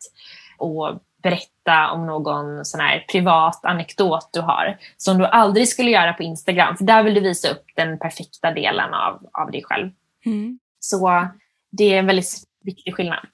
och 0.57 0.99
berätta 1.23 1.91
om 1.91 2.05
någon 2.05 2.65
sån 2.65 2.79
här 2.79 3.05
privat 3.11 3.65
anekdot 3.65 4.29
du 4.33 4.41
har 4.41 4.77
som 4.97 5.17
du 5.17 5.25
aldrig 5.25 5.67
skulle 5.67 5.91
göra 5.91 6.13
på 6.13 6.23
Instagram 6.23 6.77
för 6.77 6.83
där 6.83 7.03
vill 7.03 7.13
du 7.13 7.19
visa 7.19 7.49
upp 7.49 7.63
den 7.75 7.99
perfekta 7.99 8.51
delen 8.51 8.93
av, 8.93 9.29
av 9.33 9.51
dig 9.51 9.63
själv. 9.63 9.91
Mm. 10.25 10.59
Så 10.79 11.27
det 11.71 11.93
är 11.93 11.99
en 11.99 12.07
väldigt 12.07 12.43
viktig 12.63 12.95
skillnad. 12.95 13.27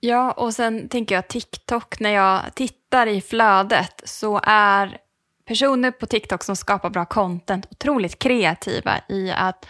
Ja, 0.00 0.32
och 0.32 0.54
sen 0.54 0.88
tänker 0.88 1.14
jag 1.14 1.28
TikTok, 1.28 2.00
när 2.00 2.10
jag 2.10 2.54
tittar 2.54 3.06
i 3.06 3.20
flödet 3.20 4.02
så 4.04 4.40
är 4.42 4.98
personer 5.44 5.90
på 5.90 6.06
TikTok 6.06 6.44
som 6.44 6.56
skapar 6.56 6.90
bra 6.90 7.04
content 7.04 7.66
otroligt 7.70 8.18
kreativa 8.18 9.00
i 9.08 9.32
att 9.32 9.66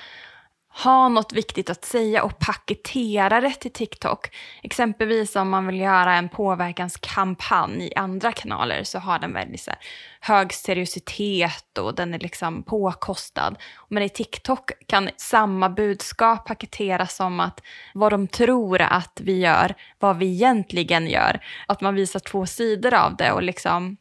ha 0.75 1.09
något 1.09 1.33
viktigt 1.33 1.71
att 1.71 1.85
säga 1.85 2.23
och 2.23 2.39
paketera 2.39 3.41
det 3.41 3.55
till 3.55 3.73
TikTok. 3.73 4.31
Exempelvis 4.63 5.37
om 5.37 5.51
man 5.51 5.67
vill 5.67 5.81
göra 5.81 6.15
en 6.15 6.29
påverkanskampanj 6.29 7.87
i 7.87 7.95
andra 7.95 8.33
kanaler 8.33 8.85
så 8.85 8.99
har 8.99 9.19
den 9.19 9.33
väldigt 9.33 9.61
så 9.61 9.71
här, 9.71 9.81
hög 10.21 10.53
seriositet 10.53 11.79
och 11.79 11.95
den 11.95 12.15
är 12.15 12.19
liksom 12.19 12.63
påkostad. 12.63 13.57
Men 13.89 14.03
i 14.03 14.09
TikTok 14.09 14.71
kan 14.87 15.11
samma 15.17 15.69
budskap 15.69 16.47
paketeras 16.47 17.17
som 17.17 17.41
att 17.41 17.61
vad 17.95 18.13
de 18.13 18.29
tror 18.29 18.83
att 18.83 19.21
vi 19.23 19.41
gör, 19.41 19.75
vad 19.99 20.17
vi 20.17 20.27
egentligen 20.27 21.07
gör. 21.07 21.41
Att 21.67 21.81
man 21.81 21.95
visar 21.95 22.21
två 22.21 22.47
sidor 22.47 22.95
av 22.95 23.17
det 23.17 23.33
och 23.33 23.43
liksom 23.43 23.97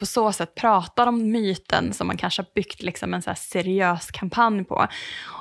på 0.00 0.06
så 0.06 0.32
sätt 0.32 0.54
pratar 0.54 1.06
om 1.06 1.30
myten 1.30 1.92
som 1.92 2.06
man 2.06 2.16
kanske 2.16 2.42
har 2.42 2.48
byggt 2.54 2.82
liksom 2.82 3.14
en 3.14 3.22
så 3.22 3.34
seriös 3.36 4.10
kampanj 4.10 4.64
på. 4.64 4.86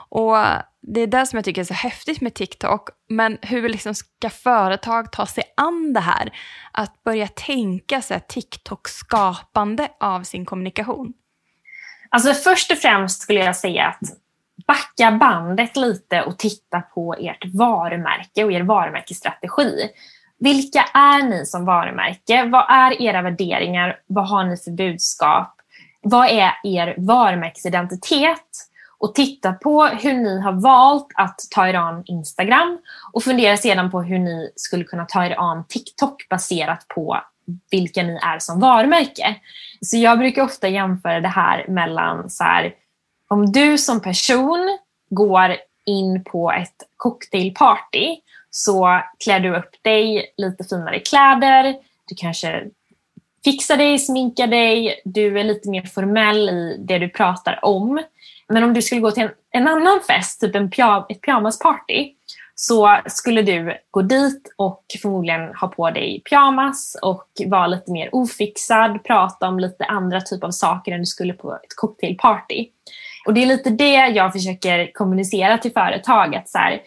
Och 0.09 0.35
det 0.81 1.01
är 1.01 1.07
det 1.07 1.25
som 1.25 1.37
jag 1.37 1.45
tycker 1.45 1.61
är 1.61 1.65
så 1.65 1.73
häftigt 1.73 2.21
med 2.21 2.33
TikTok. 2.33 2.89
Men 3.09 3.37
hur 3.41 3.69
liksom 3.69 3.95
ska 3.95 4.29
företag 4.29 5.11
ta 5.11 5.25
sig 5.25 5.43
an 5.57 5.93
det 5.93 5.99
här? 5.99 6.33
Att 6.71 7.03
börja 7.03 7.27
tänka 7.27 8.01
sig 8.01 8.19
TikTok-skapande 8.19 9.87
av 9.99 10.23
sin 10.23 10.45
kommunikation. 10.45 11.13
Alltså 12.09 12.33
först 12.33 12.71
och 12.71 12.77
främst 12.77 13.21
skulle 13.21 13.39
jag 13.39 13.55
säga 13.55 13.87
att 13.87 14.17
backa 14.67 15.11
bandet 15.11 15.75
lite 15.75 16.21
och 16.21 16.39
titta 16.39 16.81
på 16.81 17.15
ert 17.19 17.45
varumärke 17.53 18.43
och 18.43 18.51
er 18.51 18.61
varumärkesstrategi. 18.61 19.89
Vilka 20.43 20.83
är 20.93 21.23
ni 21.23 21.45
som 21.45 21.65
varumärke? 21.65 22.45
Vad 22.45 22.65
är 22.69 23.01
era 23.01 23.21
värderingar? 23.21 23.99
Vad 24.07 24.29
har 24.29 24.43
ni 24.43 24.57
för 24.57 24.71
budskap? 24.71 25.55
Vad 26.01 26.29
är 26.29 26.51
er 26.63 26.95
varumärkesidentitet? 26.97 28.47
Och 28.97 29.15
titta 29.15 29.53
på 29.53 29.85
hur 29.85 30.13
ni 30.13 30.41
har 30.41 30.51
valt 30.51 31.07
att 31.15 31.39
ta 31.51 31.67
er 31.67 31.73
an 31.73 32.03
Instagram 32.05 32.79
och 33.13 33.23
fundera 33.23 33.57
sedan 33.57 33.91
på 33.91 34.01
hur 34.01 34.19
ni 34.19 34.51
skulle 34.55 34.83
kunna 34.83 35.05
ta 35.05 35.25
er 35.25 35.35
an 35.39 35.63
TikTok 35.67 36.29
baserat 36.29 36.87
på 36.87 37.17
vilka 37.71 38.03
ni 38.03 38.19
är 38.23 38.39
som 38.39 38.59
varumärke. 38.59 39.35
Så 39.81 39.97
jag 39.97 40.19
brukar 40.19 40.43
ofta 40.43 40.67
jämföra 40.67 41.21
det 41.21 41.27
här 41.27 41.65
mellan 41.67 42.29
så 42.29 42.43
här, 42.43 42.73
om 43.27 43.51
du 43.51 43.77
som 43.77 44.01
person 44.01 44.77
går 45.09 45.55
in 45.85 46.23
på 46.23 46.51
ett 46.51 46.75
cocktailparty 46.97 48.17
så 48.55 49.01
klär 49.23 49.39
du 49.39 49.55
upp 49.55 49.75
dig 49.81 50.33
lite 50.37 50.63
finare 50.63 50.95
i 50.95 50.99
kläder, 50.99 51.75
du 52.07 52.15
kanske 52.15 52.63
fixar 53.43 53.77
dig, 53.77 53.99
sminkar 53.99 54.47
dig, 54.47 55.01
du 55.05 55.39
är 55.39 55.43
lite 55.43 55.69
mer 55.69 55.81
formell 55.81 56.49
i 56.49 56.77
det 56.79 56.99
du 56.99 57.09
pratar 57.09 57.65
om. 57.65 58.03
Men 58.47 58.63
om 58.63 58.73
du 58.73 58.81
skulle 58.81 59.01
gå 59.01 59.11
till 59.11 59.23
en, 59.23 59.29
en 59.51 59.67
annan 59.67 59.99
fest, 60.07 60.41
typ 60.41 60.55
en 60.55 60.71
pyja, 60.71 61.05
ett 61.09 61.21
pyjamasparty, 61.21 62.13
så 62.55 62.97
skulle 63.05 63.41
du 63.41 63.77
gå 63.91 64.01
dit 64.01 64.53
och 64.57 64.85
förmodligen 65.01 65.55
ha 65.55 65.67
på 65.67 65.91
dig 65.91 66.21
pyjamas 66.29 66.97
och 67.01 67.27
vara 67.45 67.67
lite 67.67 67.91
mer 67.91 68.15
ofixad, 68.15 69.03
prata 69.03 69.47
om 69.47 69.59
lite 69.59 69.85
andra 69.85 70.21
typer 70.21 70.47
av 70.47 70.51
saker 70.51 70.91
än 70.91 70.99
du 70.99 71.05
skulle 71.05 71.33
på 71.33 71.53
ett 71.53 71.75
cocktailparty. 71.75 72.67
Och 73.25 73.33
det 73.33 73.43
är 73.43 73.45
lite 73.45 73.69
det 73.69 74.07
jag 74.07 74.33
försöker 74.33 74.93
kommunicera 74.93 75.57
till 75.57 75.71
företaget. 75.71 76.49
Så 76.49 76.57
här, 76.57 76.81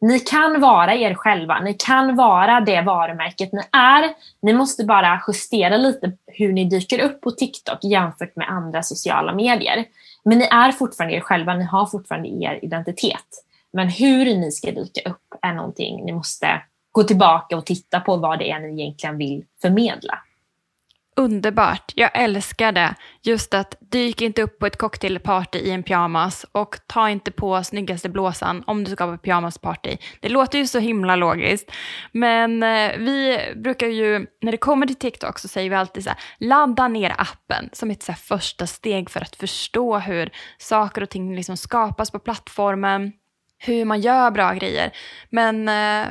ni 0.00 0.20
kan 0.20 0.60
vara 0.60 0.94
er 0.94 1.14
själva, 1.14 1.60
ni 1.60 1.74
kan 1.74 2.16
vara 2.16 2.60
det 2.60 2.82
varumärket 2.82 3.52
ni 3.52 3.62
är. 3.72 4.14
Ni 4.42 4.52
måste 4.52 4.84
bara 4.84 5.22
justera 5.28 5.76
lite 5.76 6.12
hur 6.26 6.52
ni 6.52 6.64
dyker 6.64 6.98
upp 6.98 7.20
på 7.20 7.30
TikTok 7.30 7.84
jämfört 7.84 8.36
med 8.36 8.50
andra 8.50 8.82
sociala 8.82 9.34
medier. 9.34 9.84
Men 10.24 10.38
ni 10.38 10.44
är 10.44 10.72
fortfarande 10.72 11.16
er 11.16 11.20
själva, 11.20 11.54
ni 11.54 11.64
har 11.64 11.86
fortfarande 11.86 12.28
er 12.28 12.64
identitet. 12.64 13.44
Men 13.72 13.88
hur 13.88 14.24
ni 14.24 14.52
ska 14.52 14.70
dyka 14.70 15.10
upp 15.10 15.38
är 15.42 15.52
någonting 15.52 16.04
ni 16.04 16.12
måste 16.12 16.62
gå 16.92 17.02
tillbaka 17.02 17.56
och 17.56 17.66
titta 17.66 18.00
på 18.00 18.16
vad 18.16 18.38
det 18.38 18.50
är 18.50 18.60
ni 18.60 18.82
egentligen 18.82 19.18
vill 19.18 19.44
förmedla. 19.62 20.18
Underbart, 21.20 21.92
jag 21.96 22.10
älskar 22.14 22.72
det. 22.72 22.94
Just 23.22 23.54
att 23.54 23.74
dyk 23.80 24.20
inte 24.20 24.42
upp 24.42 24.58
på 24.58 24.66
ett 24.66 24.76
cocktailparty 24.76 25.58
i 25.58 25.70
en 25.70 25.82
pyjamas 25.82 26.46
och 26.52 26.76
ta 26.86 27.10
inte 27.10 27.30
på 27.30 27.64
snyggaste 27.64 28.08
blåsan 28.08 28.64
om 28.66 28.84
du 28.84 28.90
ska 28.90 29.06
på 29.06 29.18
pyjamasparty. 29.18 29.96
Det 30.20 30.28
låter 30.28 30.58
ju 30.58 30.66
så 30.66 30.78
himla 30.78 31.16
logiskt. 31.16 31.72
Men 32.12 32.62
eh, 32.62 32.98
vi 32.98 33.38
brukar 33.56 33.86
ju, 33.86 34.26
när 34.40 34.52
det 34.52 34.58
kommer 34.58 34.86
till 34.86 34.96
TikTok 34.96 35.38
så 35.38 35.48
säger 35.48 35.70
vi 35.70 35.76
alltid 35.76 36.04
så 36.04 36.10
här, 36.10 36.18
ladda 36.38 36.88
ner 36.88 37.14
appen 37.18 37.70
som 37.72 37.90
ett 37.90 38.02
så 38.02 38.12
första 38.12 38.66
steg 38.66 39.10
för 39.10 39.20
att 39.20 39.36
förstå 39.36 39.98
hur 39.98 40.30
saker 40.58 41.02
och 41.02 41.10
ting 41.10 41.36
liksom 41.36 41.56
skapas 41.56 42.10
på 42.10 42.18
plattformen 42.18 43.12
hur 43.58 43.84
man 43.84 44.00
gör 44.00 44.30
bra 44.30 44.52
grejer. 44.52 44.90
Men 45.30 45.68
eh, 45.68 46.08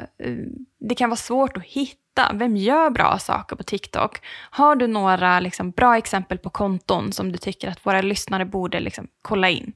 det 0.80 0.96
kan 0.96 1.10
vara 1.10 1.18
svårt 1.18 1.58
att 1.58 1.64
hitta 1.64 2.00
vem 2.34 2.58
gör 2.58 2.90
bra 2.90 3.20
saker 3.20 3.56
på 3.56 3.64
TikTok? 3.64 4.22
Har 4.52 4.76
du 4.76 4.88
några 4.88 5.40
liksom, 5.40 5.72
bra 5.72 5.98
exempel 5.98 6.38
på 6.38 6.50
konton 6.50 7.12
som 7.12 7.32
du 7.32 7.38
tycker 7.38 7.68
att 7.68 7.86
våra 7.86 8.02
lyssnare 8.02 8.46
borde 8.46 8.80
liksom, 8.80 9.08
kolla 9.22 9.50
in? 9.50 9.74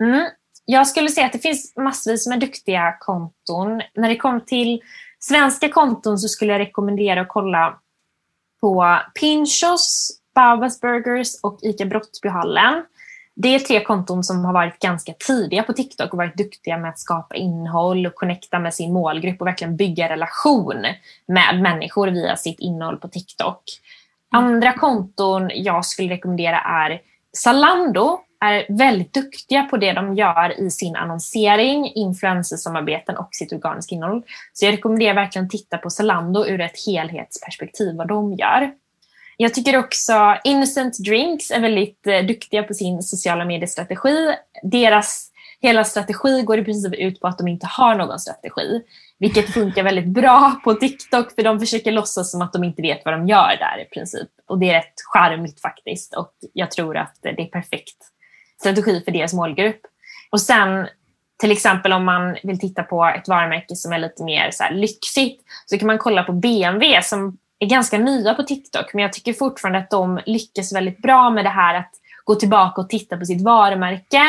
Mm. 0.00 0.26
Jag 0.64 0.86
skulle 0.86 1.08
säga 1.08 1.26
att 1.26 1.32
det 1.32 1.38
finns 1.38 1.76
massvis 1.76 2.26
med 2.26 2.40
duktiga 2.40 2.96
konton. 3.00 3.82
När 3.94 4.08
det 4.08 4.16
kommer 4.16 4.40
till 4.40 4.80
svenska 5.18 5.68
konton 5.68 6.18
så 6.18 6.28
skulle 6.28 6.52
jag 6.52 6.60
rekommendera 6.60 7.20
att 7.20 7.28
kolla 7.28 7.78
på 8.60 8.98
Pinchos, 9.20 10.10
Babas 10.34 10.80
Burgers 10.80 11.28
och 11.42 11.58
ICA 11.62 11.84
Brottbyhallen. 11.84 12.84
Det 13.36 13.54
är 13.54 13.58
tre 13.58 13.84
konton 13.84 14.24
som 14.24 14.44
har 14.44 14.52
varit 14.52 14.78
ganska 14.78 15.12
tidiga 15.26 15.62
på 15.62 15.72
TikTok 15.72 16.12
och 16.12 16.18
varit 16.18 16.36
duktiga 16.36 16.78
med 16.78 16.90
att 16.90 16.98
skapa 16.98 17.34
innehåll 17.34 18.06
och 18.06 18.14
connecta 18.14 18.58
med 18.58 18.74
sin 18.74 18.92
målgrupp 18.92 19.40
och 19.40 19.46
verkligen 19.46 19.76
bygga 19.76 20.08
relation 20.08 20.86
med 21.26 21.62
människor 21.62 22.08
via 22.08 22.36
sitt 22.36 22.60
innehåll 22.60 22.96
på 22.96 23.08
TikTok. 23.08 23.62
Andra 24.32 24.72
konton 24.72 25.50
jag 25.54 25.84
skulle 25.84 26.14
rekommendera 26.14 26.60
är 26.60 27.00
Zalando 27.36 28.20
är 28.40 28.66
väldigt 28.68 29.14
duktiga 29.14 29.62
på 29.62 29.76
det 29.76 29.92
de 29.92 30.14
gör 30.14 30.60
i 30.60 30.70
sin 30.70 30.96
annonsering, 30.96 31.92
influencersamarbeten 31.94 33.16
och 33.16 33.28
sitt 33.32 33.52
organiska 33.52 33.94
innehåll. 33.94 34.22
Så 34.52 34.64
jag 34.64 34.72
rekommenderar 34.72 35.14
verkligen 35.14 35.44
att 35.44 35.50
titta 35.50 35.78
på 35.78 35.90
Zalando 35.90 36.46
ur 36.46 36.60
ett 36.60 36.86
helhetsperspektiv, 36.86 37.96
vad 37.96 38.08
de 38.08 38.32
gör. 38.32 38.70
Jag 39.42 39.54
tycker 39.54 39.76
också 39.76 40.36
Innocent 40.44 40.98
Drinks 40.98 41.50
är 41.50 41.60
väldigt 41.60 42.06
eh, 42.06 42.26
duktiga 42.26 42.62
på 42.62 42.74
sin 42.74 43.02
sociala 43.02 43.44
mediestrategi. 43.44 44.34
Deras 44.62 45.30
hela 45.60 45.84
strategi 45.84 46.42
går 46.42 46.58
i 46.58 46.64
princip 46.64 46.94
ut 46.94 47.20
på 47.20 47.26
att 47.26 47.38
de 47.38 47.48
inte 47.48 47.66
har 47.66 47.94
någon 47.94 48.18
strategi. 48.18 48.82
Vilket 49.18 49.50
funkar 49.54 49.82
väldigt 49.82 50.06
bra 50.06 50.60
på 50.64 50.74
TikTok 50.74 51.34
för 51.34 51.42
de 51.42 51.60
försöker 51.60 51.92
låtsas 51.92 52.30
som 52.30 52.42
att 52.42 52.52
de 52.52 52.64
inte 52.64 52.82
vet 52.82 53.04
vad 53.04 53.14
de 53.14 53.28
gör 53.28 53.56
där 53.58 53.82
i 53.82 53.84
princip. 53.84 54.28
Och 54.48 54.58
det 54.58 54.70
är 54.70 54.74
rätt 54.74 54.94
charmigt 55.12 55.60
faktiskt 55.60 56.16
och 56.16 56.32
jag 56.52 56.70
tror 56.70 56.96
att 56.96 57.16
det 57.22 57.42
är 57.42 57.46
perfekt 57.46 57.96
strategi 58.60 59.02
för 59.04 59.12
deras 59.12 59.34
målgrupp. 59.34 59.80
Och 60.30 60.40
sen 60.40 60.88
till 61.38 61.52
exempel 61.52 61.92
om 61.92 62.04
man 62.04 62.36
vill 62.42 62.58
titta 62.58 62.82
på 62.82 63.04
ett 63.04 63.28
varumärke 63.28 63.76
som 63.76 63.92
är 63.92 63.98
lite 63.98 64.24
mer 64.24 64.50
så 64.50 64.64
lyxigt 64.70 65.42
så 65.66 65.78
kan 65.78 65.86
man 65.86 65.98
kolla 65.98 66.22
på 66.22 66.32
BMW 66.32 67.02
som 67.02 67.38
är 67.64 67.68
ganska 67.68 67.98
nya 67.98 68.34
på 68.34 68.42
TikTok 68.42 68.94
men 68.94 69.02
jag 69.02 69.12
tycker 69.12 69.32
fortfarande 69.32 69.78
att 69.78 69.90
de 69.90 70.20
lyckas 70.26 70.72
väldigt 70.72 71.02
bra 71.02 71.30
med 71.30 71.44
det 71.44 71.48
här 71.48 71.74
att 71.74 71.92
gå 72.24 72.34
tillbaka 72.34 72.80
och 72.80 72.88
titta 72.88 73.16
på 73.16 73.24
sitt 73.24 73.42
varumärke 73.42 74.22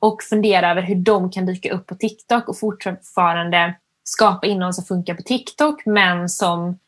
och 0.00 0.22
fundera 0.22 0.70
över 0.70 0.82
hur 0.82 0.94
de 0.94 1.30
kan 1.30 1.46
dyka 1.46 1.72
upp 1.72 1.86
på 1.86 1.94
TikTok 1.94 2.48
och 2.48 2.58
fortfarande 2.58 3.74
skapa 4.04 4.46
innehåll 4.46 4.74
som 4.74 4.84
funkar 4.84 5.14
på 5.14 5.22
TikTok 5.22 5.86
men 5.86 6.28
som 6.28 6.78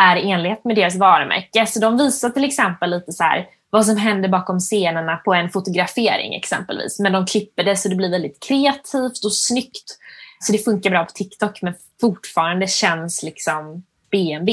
är 0.00 0.16
i 0.16 0.30
enlighet 0.30 0.64
med 0.64 0.76
deras 0.76 0.96
varumärke. 0.96 1.66
Så 1.66 1.80
de 1.80 1.98
visar 1.98 2.30
till 2.30 2.44
exempel 2.44 2.90
lite 2.90 3.12
så 3.12 3.22
här, 3.22 3.46
vad 3.70 3.86
som 3.86 3.96
händer 3.96 4.28
bakom 4.28 4.60
scenerna 4.60 5.16
på 5.16 5.34
en 5.34 5.50
fotografering 5.50 6.34
exempelvis. 6.34 6.98
Men 6.98 7.12
de 7.12 7.26
klipper 7.26 7.64
det 7.64 7.76
så 7.76 7.88
det 7.88 7.94
blir 7.94 8.10
väldigt 8.10 8.42
kreativt 8.48 9.24
och 9.24 9.34
snyggt. 9.34 9.98
Så 10.40 10.52
det 10.52 10.58
funkar 10.58 10.90
bra 10.90 11.04
på 11.04 11.10
TikTok 11.10 11.62
men 11.62 11.74
fortfarande 12.00 12.66
känns 12.66 13.22
liksom 13.22 13.82
BNB. 14.10 14.50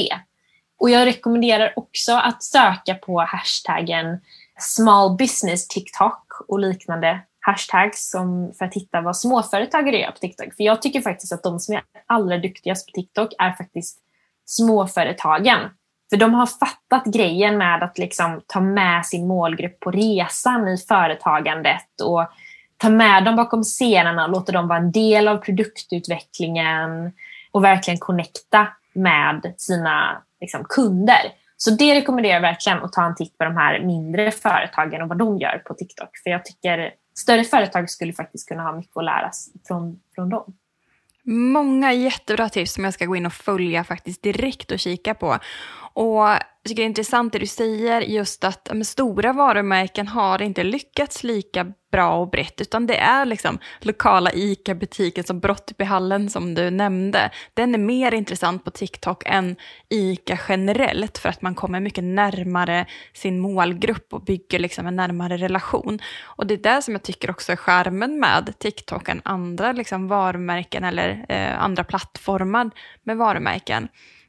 Och 0.78 0.90
jag 0.90 1.06
rekommenderar 1.06 1.72
också 1.76 2.12
att 2.12 2.42
söka 2.42 2.94
på 2.94 3.20
hashtaggen 3.20 4.20
small 4.58 5.16
business 5.16 5.68
TikTok 5.68 6.26
och 6.48 6.58
liknande 6.58 7.20
hashtags 7.40 8.10
som 8.10 8.52
för 8.58 8.64
att 8.64 8.74
hitta 8.74 9.00
vad 9.00 9.16
småföretagare 9.16 9.98
gör 9.98 10.10
på 10.10 10.18
TikTok. 10.18 10.54
För 10.56 10.64
jag 10.64 10.82
tycker 10.82 11.00
faktiskt 11.00 11.32
att 11.32 11.42
de 11.42 11.60
som 11.60 11.74
är 11.74 11.82
allra 12.06 12.38
duktigast 12.38 12.86
på 12.86 12.92
TikTok 12.92 13.32
är 13.38 13.52
faktiskt 13.52 13.98
småföretagen. 14.44 15.60
För 16.10 16.16
de 16.16 16.34
har 16.34 16.46
fattat 16.46 17.04
grejen 17.04 17.58
med 17.58 17.82
att 17.82 17.98
liksom 17.98 18.40
ta 18.46 18.60
med 18.60 19.06
sin 19.06 19.26
målgrupp 19.26 19.80
på 19.80 19.90
resan 19.90 20.68
i 20.68 20.76
företagandet 20.76 22.00
och 22.02 22.30
ta 22.76 22.88
med 22.88 23.24
dem 23.24 23.36
bakom 23.36 23.62
scenerna 23.62 24.24
och 24.24 24.30
låta 24.30 24.52
dem 24.52 24.68
vara 24.68 24.78
en 24.78 24.92
del 24.92 25.28
av 25.28 25.36
produktutvecklingen 25.36 27.12
och 27.50 27.64
verkligen 27.64 27.98
connecta 27.98 28.68
med 28.92 29.54
sina 29.56 30.22
liksom, 30.40 30.64
kunder. 30.68 31.32
Så 31.56 31.70
det 31.70 31.94
rekommenderar 31.94 32.34
jag 32.34 32.40
verkligen 32.40 32.78
att 32.78 32.92
ta 32.92 33.04
en 33.04 33.14
titt 33.14 33.38
på 33.38 33.44
de 33.44 33.56
här 33.56 33.80
mindre 33.80 34.30
företagen 34.30 35.02
och 35.02 35.08
vad 35.08 35.18
de 35.18 35.38
gör 35.38 35.62
på 35.66 35.74
TikTok. 35.74 36.10
För 36.24 36.30
jag 36.30 36.44
tycker 36.44 36.90
större 37.18 37.44
företag 37.44 37.90
skulle 37.90 38.12
faktiskt 38.12 38.48
kunna 38.48 38.62
ha 38.62 38.76
mycket 38.76 38.96
att 38.96 39.04
lära 39.04 39.30
från, 39.66 40.00
från 40.14 40.28
dem. 40.28 40.54
Många 41.28 41.92
jättebra 41.92 42.48
tips 42.48 42.72
som 42.72 42.84
jag 42.84 42.94
ska 42.94 43.04
gå 43.06 43.16
in 43.16 43.26
och 43.26 43.32
följa 43.32 43.84
faktiskt 43.84 44.22
direkt 44.22 44.70
och 44.70 44.78
kika 44.78 45.14
på. 45.14 45.38
Och 45.92 46.28
jag 46.66 46.68
tycker 46.68 46.82
det 46.82 46.86
är 46.86 46.88
intressant 46.88 47.32
det 47.32 47.38
du 47.38 47.46
säger, 47.46 48.00
just 48.00 48.44
att 48.44 48.68
men, 48.72 48.84
stora 48.84 49.32
varumärken 49.32 50.08
har 50.08 50.42
inte 50.42 50.64
lyckats 50.64 51.24
lika 51.24 51.72
bra 51.92 52.16
och 52.16 52.30
brett, 52.30 52.60
utan 52.60 52.86
det 52.86 52.96
är 52.96 53.24
liksom 53.24 53.58
lokala 53.80 54.32
ICA-butiken 54.32 55.24
som 55.24 55.40
Brottbyhallen 55.40 56.30
som 56.30 56.54
du 56.54 56.70
nämnde. 56.70 57.30
Den 57.54 57.74
är 57.74 57.78
mer 57.78 58.14
intressant 58.14 58.64
på 58.64 58.70
TikTok 58.70 59.22
än 59.26 59.56
ICA 59.88 60.38
generellt, 60.48 61.18
för 61.18 61.28
att 61.28 61.42
man 61.42 61.54
kommer 61.54 61.80
mycket 61.80 62.04
närmare 62.04 62.86
sin 63.12 63.40
målgrupp 63.40 64.14
och 64.14 64.24
bygger 64.24 64.58
liksom 64.58 64.86
en 64.86 64.96
närmare 64.96 65.36
relation. 65.36 65.98
Och 66.22 66.46
det 66.46 66.54
är 66.54 66.74
det 66.76 66.82
som 66.82 66.94
jag 66.94 67.02
tycker 67.02 67.30
också 67.30 67.52
är 67.52 67.56
skärmen 67.56 68.20
med 68.20 68.58
TikTok 68.58 69.08
än 69.08 69.20
andra 69.24 69.72
liksom 69.72 70.08
varumärken 70.08 70.84
eller 70.84 71.26
eh, 71.28 71.62
andra 71.62 71.84
plattformar 71.84 72.70
med 73.02 73.16
varumärken. 73.16 73.88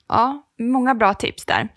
Ja, 0.10 0.44
många 0.60 0.96
bra 0.96 1.14
tips 1.14 1.46
där. 1.46 1.70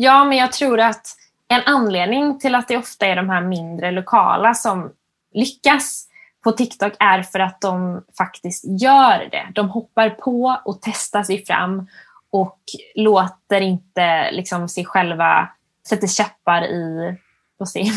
Ja, 0.00 0.24
men 0.24 0.38
jag 0.38 0.52
tror 0.52 0.80
att 0.80 1.16
en 1.48 1.62
anledning 1.66 2.38
till 2.38 2.54
att 2.54 2.68
det 2.68 2.76
ofta 2.76 3.06
är 3.06 3.16
de 3.16 3.28
här 3.28 3.40
mindre 3.40 3.90
lokala 3.90 4.54
som 4.54 4.92
lyckas 5.34 6.06
på 6.44 6.52
TikTok 6.52 6.92
är 6.98 7.22
för 7.22 7.38
att 7.38 7.60
de 7.60 8.04
faktiskt 8.18 8.64
gör 8.82 9.28
det. 9.30 9.48
De 9.54 9.68
hoppar 9.68 10.10
på 10.10 10.60
och 10.64 10.78
testar 10.82 11.22
sig 11.22 11.44
fram 11.44 11.88
och 12.30 12.58
låter 12.94 13.60
inte 13.60 14.30
liksom 14.30 14.68
sig 14.68 14.84
själva 14.84 15.48
sätta 15.88 16.06
käppar 16.06 16.62
i, 16.64 17.16
vad 17.56 17.68
säger 17.68 17.92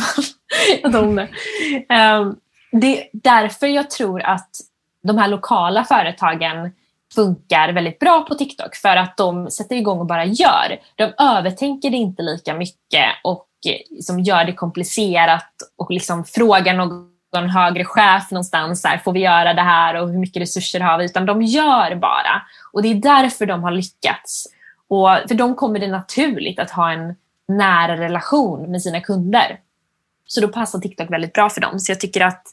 man? 0.91 1.19
um, 2.19 2.35
det 2.71 3.01
är 3.01 3.09
därför 3.13 3.67
jag 3.67 3.89
tror 3.89 4.21
att 4.21 4.49
de 5.03 5.17
här 5.17 5.27
lokala 5.27 5.83
företagen 5.83 6.71
funkar 7.15 7.73
väldigt 7.73 7.99
bra 7.99 8.25
på 8.29 8.35
TikTok 8.35 8.75
för 8.75 8.95
att 8.95 9.17
de 9.17 9.51
sätter 9.51 9.75
igång 9.75 9.99
och 9.99 10.05
bara 10.05 10.25
gör. 10.25 10.79
De 10.95 11.13
övertänker 11.19 11.89
det 11.89 11.97
inte 11.97 12.21
lika 12.21 12.53
mycket 12.53 13.05
och 13.23 13.47
liksom 13.89 14.19
gör 14.19 14.45
det 14.45 14.53
komplicerat 14.53 15.53
och 15.77 15.91
liksom 15.91 16.25
frågar 16.25 16.73
någon 16.73 17.49
högre 17.49 17.85
chef 17.85 18.31
någonstans, 18.31 18.81
så 18.81 18.87
här, 18.87 18.97
får 18.97 19.13
vi 19.13 19.19
göra 19.19 19.53
det 19.53 19.61
här 19.61 19.95
och 19.95 20.09
hur 20.09 20.19
mycket 20.19 20.41
resurser 20.41 20.79
har 20.79 20.97
vi? 20.97 21.05
Utan 21.05 21.25
de 21.25 21.41
gör 21.41 21.95
bara. 21.95 22.41
Och 22.73 22.81
det 22.81 22.87
är 22.87 22.95
därför 22.95 23.45
de 23.45 23.63
har 23.63 23.71
lyckats. 23.71 24.47
Och 24.87 25.09
för 25.27 25.35
dem 25.35 25.55
kommer 25.55 25.79
det 25.79 25.87
naturligt 25.87 26.59
att 26.59 26.71
ha 26.71 26.91
en 26.91 27.15
nära 27.47 27.97
relation 27.97 28.71
med 28.71 28.81
sina 28.81 29.01
kunder. 29.01 29.59
Så 30.27 30.41
då 30.41 30.47
passar 30.47 30.79
TikTok 30.79 31.11
väldigt 31.11 31.33
bra 31.33 31.49
för 31.49 31.61
dem. 31.61 31.79
Så 31.79 31.91
jag 31.91 31.99
tycker 31.99 32.21
att 32.21 32.43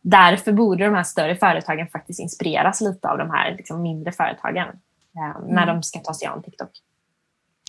därför 0.00 0.52
borde 0.52 0.84
de 0.84 0.94
här 0.94 1.02
större 1.02 1.36
företagen 1.36 1.88
faktiskt 1.88 2.20
inspireras 2.20 2.80
lite 2.80 3.08
av 3.08 3.18
de 3.18 3.30
här 3.30 3.54
liksom, 3.56 3.82
mindre 3.82 4.12
företagen 4.12 4.68
eh, 5.16 5.42
när 5.48 5.62
mm. 5.62 5.66
de 5.66 5.82
ska 5.82 5.98
ta 5.98 6.14
sig 6.14 6.28
an 6.28 6.42
TikTok. 6.42 6.70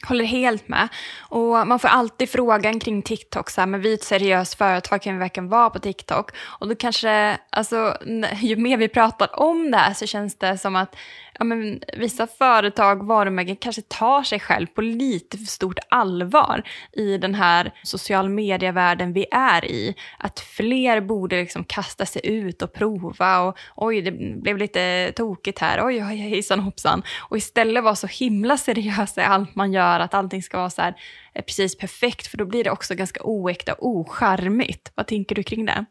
Håller 0.08 0.26
helt 0.26 0.68
med. 0.68 0.88
Och 1.20 1.68
man 1.68 1.80
får 1.80 1.88
alltid 1.88 2.30
frågan 2.30 2.80
kring 2.80 3.02
TikTok, 3.02 3.50
så 3.50 3.62
här, 3.62 3.66
men 3.66 3.82
vi 3.82 3.90
är 3.90 3.94
ett 3.94 4.04
seriöst 4.04 4.56
företag, 4.56 5.02
kan 5.02 5.14
vi 5.14 5.20
verkligen 5.20 5.50
vara 5.50 5.70
på 5.70 5.80
TikTok? 5.80 6.32
Och 6.60 6.68
då 6.68 6.76
kanske, 6.76 7.38
alltså, 7.50 7.98
ju 8.36 8.56
mer 8.56 8.78
vi 8.78 8.88
pratar 8.88 9.40
om 9.40 9.72
det 9.72 9.78
här 9.78 9.94
så 9.94 10.06
känns 10.06 10.38
det 10.38 10.58
som 10.58 10.76
att 10.76 10.96
ja, 11.40 11.46
men 11.46 11.80
vissa 11.98 12.28
företag, 12.28 13.08
varumärken 13.08 13.56
kanske 13.56 13.82
tar 13.82 14.24
sig 14.24 14.40
själv 14.40 14.68
på 14.68 14.82
lite 14.82 15.38
för 15.38 15.46
stort 15.46 15.80
allvar 15.90 16.64
i 16.92 17.18
den 17.18 17.36
här 17.36 17.74
social 17.84 18.30
media-världen 18.30 19.14
vi 19.14 19.26
är 19.32 19.66
i. 19.66 19.96
Att 20.18 20.40
fler 20.40 21.02
borde 21.02 21.42
liksom 21.42 21.64
kasta 21.64 22.06
sig 22.06 22.22
ut 22.26 22.62
och 22.62 22.74
prova 22.74 23.40
och 23.40 23.58
oj, 23.76 24.02
det 24.02 24.12
blev 24.42 24.58
lite 24.58 25.12
tokigt 25.16 25.60
här, 25.60 25.86
oj, 25.86 26.06
oj, 26.06 26.16
hejsan 26.16 26.60
hoppsan. 26.60 27.04
Och 27.30 27.38
istället 27.38 27.84
vara 27.84 27.96
så 27.96 28.08
himla 28.08 28.58
seriös 28.58 29.18
i 29.18 29.22
allt 29.22 29.56
man 29.56 29.74
gör, 29.74 30.00
att 30.00 30.14
allting 30.14 30.44
ska 30.44 30.58
vara 30.58 30.70
så 30.70 30.82
här 30.82 30.96
eh, 31.34 31.44
precis 31.44 31.78
perfekt, 31.78 32.28
för 32.28 32.38
då 32.38 32.46
blir 32.46 32.64
det 32.64 32.72
också 32.72 32.96
ganska 32.96 33.22
oäkta 33.24 33.74
och 33.74 33.88
ocharmigt. 33.88 34.92
Vad 34.96 35.08
tänker 35.08 35.36
du 35.36 35.44
kring 35.44 35.66
det? 35.66 35.86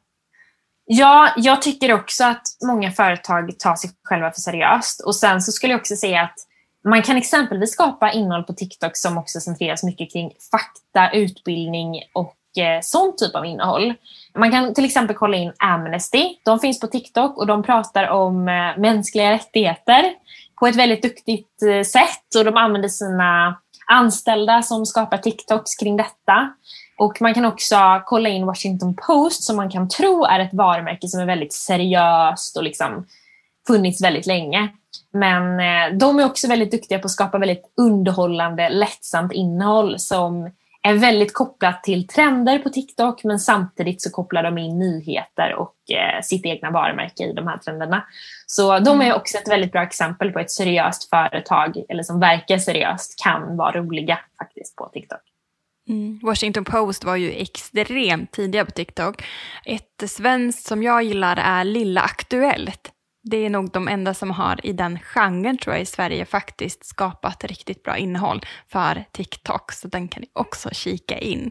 Ja, 0.90 1.32
jag 1.36 1.62
tycker 1.62 1.92
också 1.92 2.24
att 2.24 2.42
många 2.66 2.90
företag 2.90 3.58
tar 3.58 3.76
sig 3.76 3.90
själva 4.04 4.30
för 4.30 4.40
seriöst. 4.40 5.00
Och 5.00 5.16
sen 5.16 5.42
så 5.42 5.52
skulle 5.52 5.72
jag 5.72 5.80
också 5.80 5.96
säga 5.96 6.22
att 6.22 6.34
man 6.84 7.02
kan 7.02 7.16
exempelvis 7.16 7.72
skapa 7.72 8.12
innehåll 8.12 8.42
på 8.42 8.52
TikTok 8.52 8.96
som 8.96 9.18
också 9.18 9.40
centreras 9.40 9.82
mycket 9.82 10.12
kring 10.12 10.32
fakta, 10.50 11.10
utbildning 11.16 12.02
och 12.12 12.36
eh, 12.58 12.80
sån 12.82 13.16
typ 13.16 13.34
av 13.34 13.46
innehåll. 13.46 13.94
Man 14.38 14.50
kan 14.50 14.74
till 14.74 14.84
exempel 14.84 15.16
kolla 15.16 15.36
in 15.36 15.52
Amnesty. 15.58 16.34
De 16.44 16.60
finns 16.60 16.80
på 16.80 16.86
TikTok 16.86 17.38
och 17.38 17.46
de 17.46 17.62
pratar 17.62 18.08
om 18.08 18.48
eh, 18.48 18.78
mänskliga 18.78 19.30
rättigheter 19.30 20.14
på 20.60 20.66
ett 20.66 20.76
väldigt 20.76 21.02
duktigt 21.02 21.62
eh, 21.62 21.82
sätt 21.82 22.34
och 22.38 22.44
de 22.44 22.56
använder 22.56 22.88
sina 22.88 23.58
anställda 23.86 24.62
som 24.62 24.86
skapar 24.86 25.18
TikToks 25.18 25.74
kring 25.74 25.96
detta. 25.96 26.52
Och 26.98 27.20
man 27.20 27.34
kan 27.34 27.44
också 27.44 28.02
kolla 28.06 28.28
in 28.28 28.46
Washington 28.46 28.96
Post 29.06 29.42
som 29.44 29.56
man 29.56 29.70
kan 29.70 29.88
tro 29.88 30.24
är 30.24 30.40
ett 30.40 30.54
varumärke 30.54 31.08
som 31.08 31.20
är 31.20 31.26
väldigt 31.26 31.52
seriöst 31.52 32.56
och 32.56 32.62
liksom 32.62 33.06
funnits 33.66 34.02
väldigt 34.02 34.26
länge. 34.26 34.68
Men 35.12 35.60
eh, 35.60 35.98
de 35.98 36.18
är 36.18 36.24
också 36.24 36.48
väldigt 36.48 36.70
duktiga 36.70 36.98
på 36.98 37.06
att 37.06 37.10
skapa 37.10 37.38
väldigt 37.38 37.72
underhållande, 37.76 38.68
lättsamt 38.68 39.32
innehåll 39.32 39.98
som 39.98 40.50
är 40.82 40.94
väldigt 40.94 41.34
kopplat 41.34 41.82
till 41.82 42.06
trender 42.06 42.58
på 42.58 42.68
TikTok 42.68 43.24
men 43.24 43.38
samtidigt 43.38 44.02
så 44.02 44.10
kopplar 44.10 44.42
de 44.42 44.58
in 44.58 44.78
nyheter 44.78 45.54
och 45.54 45.76
eh, 45.90 46.22
sitt 46.22 46.46
egna 46.46 46.70
varumärke 46.70 47.24
i 47.24 47.32
de 47.32 47.46
här 47.46 47.58
trenderna. 47.58 48.04
Så 48.46 48.78
de 48.78 49.00
är 49.00 49.04
mm. 49.04 49.16
också 49.16 49.38
ett 49.38 49.48
väldigt 49.48 49.72
bra 49.72 49.82
exempel 49.82 50.32
på 50.32 50.38
ett 50.38 50.50
seriöst 50.50 51.10
företag 51.10 51.84
eller 51.88 52.02
som 52.02 52.20
verkar 52.20 52.58
seriöst 52.58 53.22
kan 53.22 53.56
vara 53.56 53.80
roliga 53.80 54.18
faktiskt 54.38 54.76
på 54.76 54.90
TikTok. 54.92 55.27
Mm. 55.88 56.20
Washington 56.22 56.64
Post 56.64 57.04
var 57.04 57.16
ju 57.16 57.32
extremt 57.32 58.32
tidiga 58.32 58.64
på 58.64 58.70
TikTok. 58.70 59.24
Ett 59.64 60.10
svenskt 60.10 60.66
som 60.66 60.82
jag 60.82 61.02
gillar 61.02 61.36
är 61.36 61.64
Lilla 61.64 62.00
Aktuellt. 62.00 62.92
Det 63.22 63.36
är 63.36 63.50
nog 63.50 63.70
de 63.70 63.88
enda 63.88 64.14
som 64.14 64.30
har 64.30 64.66
i 64.66 64.72
den 64.72 64.98
genren 64.98 65.58
tror 65.58 65.74
jag 65.74 65.82
i 65.82 65.86
Sverige 65.86 66.24
faktiskt 66.24 66.86
skapat 66.86 67.44
riktigt 67.44 67.82
bra 67.82 67.96
innehåll 67.96 68.40
för 68.66 69.04
TikTok. 69.12 69.72
Så 69.72 69.88
den 69.88 70.08
kan 70.08 70.20
ni 70.20 70.28
också 70.32 70.70
kika 70.72 71.18
in. 71.18 71.50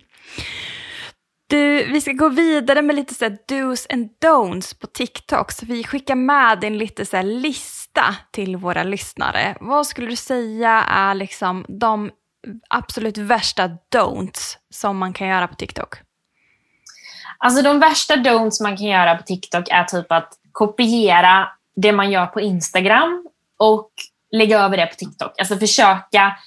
Du, 1.50 1.84
vi 1.92 2.02
ska 2.02 2.12
gå 2.12 2.30
vidare 2.30 2.82
med 2.82 2.96
lite 2.96 3.14
så 3.14 3.26
här 3.26 3.38
do's 3.50 3.94
and 3.94 4.10
don'ts 4.26 4.80
på 4.82 4.88
TikTok. 4.88 5.52
Så 5.52 5.66
vi 5.66 5.84
skickar 5.84 6.16
med 6.16 6.64
en 6.64 6.78
lite 6.78 7.06
så 7.06 7.22
lista 7.22 8.16
till 8.32 8.56
våra 8.56 8.84
lyssnare. 8.84 9.58
Vad 9.60 9.88
skulle 9.88 10.08
du 10.08 10.16
säga 10.16 10.84
är 10.84 11.14
liksom 11.14 11.66
de 11.68 12.12
absolut 12.70 13.18
värsta 13.18 13.70
don'ts 13.96 14.58
som 14.70 14.98
man 14.98 15.14
kan 15.14 15.28
göra 15.28 15.48
på 15.48 15.56
TikTok? 15.56 15.96
Alltså 17.38 17.62
de 17.62 17.80
värsta 17.80 18.16
don'ts 18.16 18.64
man 18.64 18.78
kan 18.78 18.88
göra 18.88 19.16
på 19.16 19.24
TikTok 19.24 19.70
är 19.70 19.84
typ 19.84 20.12
att 20.12 20.34
kopiera 20.52 21.50
det 21.76 21.92
man 21.92 22.12
gör 22.12 22.26
på 22.26 22.42
Instagram 22.42 23.28
och 23.58 23.92
lägga 24.32 24.60
över 24.60 24.78
det 24.78 24.86
på 24.86 24.96
TikTok. 24.96 25.40
Alltså 25.40 25.58
försöka 25.58 26.38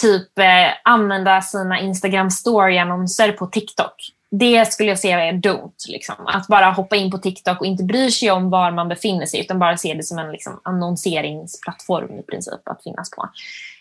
typ 0.00 0.38
eh, 0.38 0.72
använda 0.84 1.42
sina 1.42 1.80
Instagram 1.80 2.30
story-annonser 2.30 3.32
på 3.32 3.46
TikTok. 3.46 4.12
Det 4.30 4.72
skulle 4.72 4.88
jag 4.88 4.98
säga 4.98 5.24
är 5.24 5.32
don't. 5.32 5.88
Liksom. 5.88 6.26
Att 6.26 6.46
bara 6.46 6.70
hoppa 6.70 6.96
in 6.96 7.10
på 7.10 7.18
TikTok 7.18 7.60
och 7.60 7.66
inte 7.66 7.84
bry 7.84 8.10
sig 8.10 8.30
om 8.30 8.50
var 8.50 8.70
man 8.70 8.88
befinner 8.88 9.26
sig 9.26 9.40
utan 9.40 9.58
bara 9.58 9.76
se 9.76 9.94
det 9.94 10.02
som 10.02 10.18
en 10.18 10.32
liksom, 10.32 10.60
annonseringsplattform 10.64 12.18
i 12.18 12.22
princip 12.22 12.68
att 12.68 12.82
finnas 12.82 13.10
på. 13.10 13.28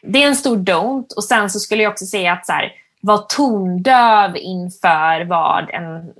Det 0.08 0.24
är 0.24 0.28
en 0.28 0.36
stor 0.36 0.58
don't. 0.58 1.14
Och 1.16 1.24
sen 1.24 1.50
så 1.50 1.60
skulle 1.60 1.84
jag 1.84 1.92
också 1.92 2.06
säga 2.06 2.34
att 2.34 2.46
så 2.46 2.52
här, 2.52 2.72
var 3.02 3.18
tondöv 3.18 4.38
inför 4.38 5.26
vad 5.26 5.70
en 5.70 6.14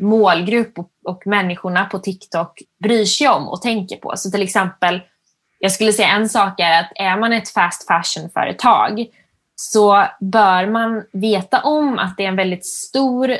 målgrupp 0.00 0.78
och, 0.78 0.90
och 1.04 1.26
människorna 1.26 1.84
på 1.84 1.98
TikTok 1.98 2.62
bryr 2.82 3.04
sig 3.04 3.28
om 3.28 3.48
och 3.48 3.62
tänker 3.62 3.96
på. 3.96 4.12
Så 4.16 4.30
till 4.30 4.42
exempel, 4.42 5.00
jag 5.58 5.72
skulle 5.72 5.92
säga 5.92 6.08
en 6.08 6.28
sak 6.28 6.60
är 6.60 6.80
att 6.80 6.92
är 6.94 7.16
man 7.16 7.32
ett 7.32 7.48
fast 7.48 7.86
fashion-företag 7.86 9.06
så 9.56 10.04
bör 10.20 10.66
man 10.66 11.04
veta 11.12 11.60
om 11.60 11.98
att 11.98 12.16
det 12.16 12.24
är 12.24 12.28
en 12.28 12.36
väldigt 12.36 12.66
stor 12.66 13.36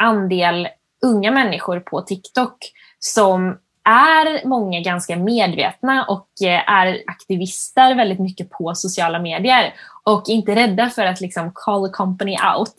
andel 0.00 0.68
unga 1.04 1.30
människor 1.30 1.80
på 1.80 2.00
TikTok 2.00 2.56
som 2.98 3.58
är 3.84 4.46
många 4.48 4.80
ganska 4.80 5.16
medvetna 5.16 6.04
och 6.04 6.28
eh, 6.42 6.70
är 6.70 7.02
aktivister 7.06 7.94
väldigt 7.94 8.18
mycket 8.18 8.50
på 8.50 8.74
sociala 8.74 9.18
medier 9.18 9.74
och 10.02 10.24
inte 10.28 10.54
rädda 10.54 10.90
för 10.90 11.06
att 11.06 11.20
liksom 11.20 11.50
call 11.54 11.84
a 11.84 11.90
company 11.92 12.36
out 12.56 12.76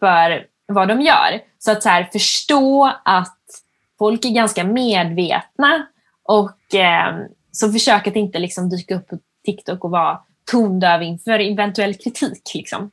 för 0.00 0.46
vad 0.66 0.88
de 0.88 1.00
gör. 1.00 1.40
Så 1.58 1.72
att 1.72 1.82
så 1.82 1.88
här, 1.88 2.08
förstå 2.12 2.92
att 3.04 3.38
folk 3.98 4.24
är 4.24 4.30
ganska 4.30 4.64
medvetna 4.64 5.86
och 6.22 6.74
eh, 6.74 7.16
så 7.52 7.72
försök 7.72 8.06
att 8.06 8.16
inte 8.16 8.38
liksom 8.38 8.70
dyka 8.70 8.94
upp 8.94 9.08
på 9.08 9.18
TikTok 9.44 9.84
och 9.84 9.90
vara 9.90 10.20
tondöv 10.50 11.02
inför 11.02 11.38
eventuell 11.38 11.94
kritik. 11.94 12.54
Liksom 12.54 12.90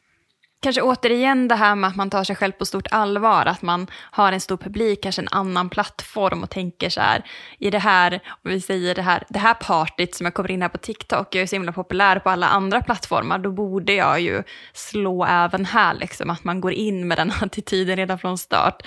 kanske 0.63 0.82
återigen 0.82 1.47
det 1.47 1.56
här 1.56 1.76
med 1.76 1.88
att 1.88 1.95
man 1.95 2.10
tar 2.10 2.23
sig 2.23 2.36
själv 2.36 2.52
på 2.52 2.65
stort 2.65 2.88
allvar, 2.91 3.45
att 3.45 3.62
man 3.62 3.88
har 4.12 4.32
en 4.32 4.41
stor 4.41 4.58
publik, 4.58 5.04
kanske 5.04 5.21
en 5.21 5.28
annan 5.32 5.69
plattform 5.69 6.43
och 6.43 6.49
tänker 6.49 6.89
så 6.89 7.02
här, 7.02 7.23
i 7.60 7.69
det 7.69 7.80
här, 7.80 8.13
om 8.43 8.52
vi 8.52 8.62
säger 8.62 8.95
det 8.95 9.02
här, 9.02 9.23
det 9.30 9.39
här 9.39 9.54
partyt 9.54 10.15
som 10.15 10.26
jag 10.26 10.34
kommer 10.34 10.52
in 10.52 10.62
här 10.62 10.69
på 10.69 10.78
TikTok, 10.78 11.36
jag 11.36 11.41
är 11.41 11.47
så 11.47 11.56
himla 11.56 11.71
populär 11.71 12.19
på 12.19 12.30
alla 12.30 12.47
andra 12.47 12.82
plattformar, 12.82 13.39
då 13.39 13.52
borde 13.52 13.93
jag 13.93 14.21
ju 14.21 14.43
slå 14.73 15.26
även 15.26 15.65
här, 15.65 15.93
liksom, 15.93 16.30
att 16.30 16.43
man 16.43 16.62
går 16.62 16.73
in 16.73 17.08
med 17.08 17.17
den 17.17 17.32
attityden 17.41 17.95
redan 17.95 18.19
från 18.19 18.38
start. 18.38 18.82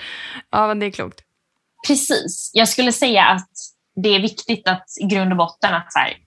Ja, 0.51 0.67
men 0.67 0.79
det 0.79 0.85
är 0.85 0.91
klokt. 0.91 1.21
Precis. 1.87 2.51
Jag 2.53 2.69
skulle 2.69 2.91
säga 2.91 3.25
att 3.25 3.51
det 4.03 4.15
är 4.15 4.21
viktigt 4.21 4.67
att 4.67 4.85
i 5.01 5.05
grund 5.05 5.31
och 5.31 5.37
botten 5.37 5.73
att 5.73 5.93
så 5.93 5.99
här, 5.99 6.26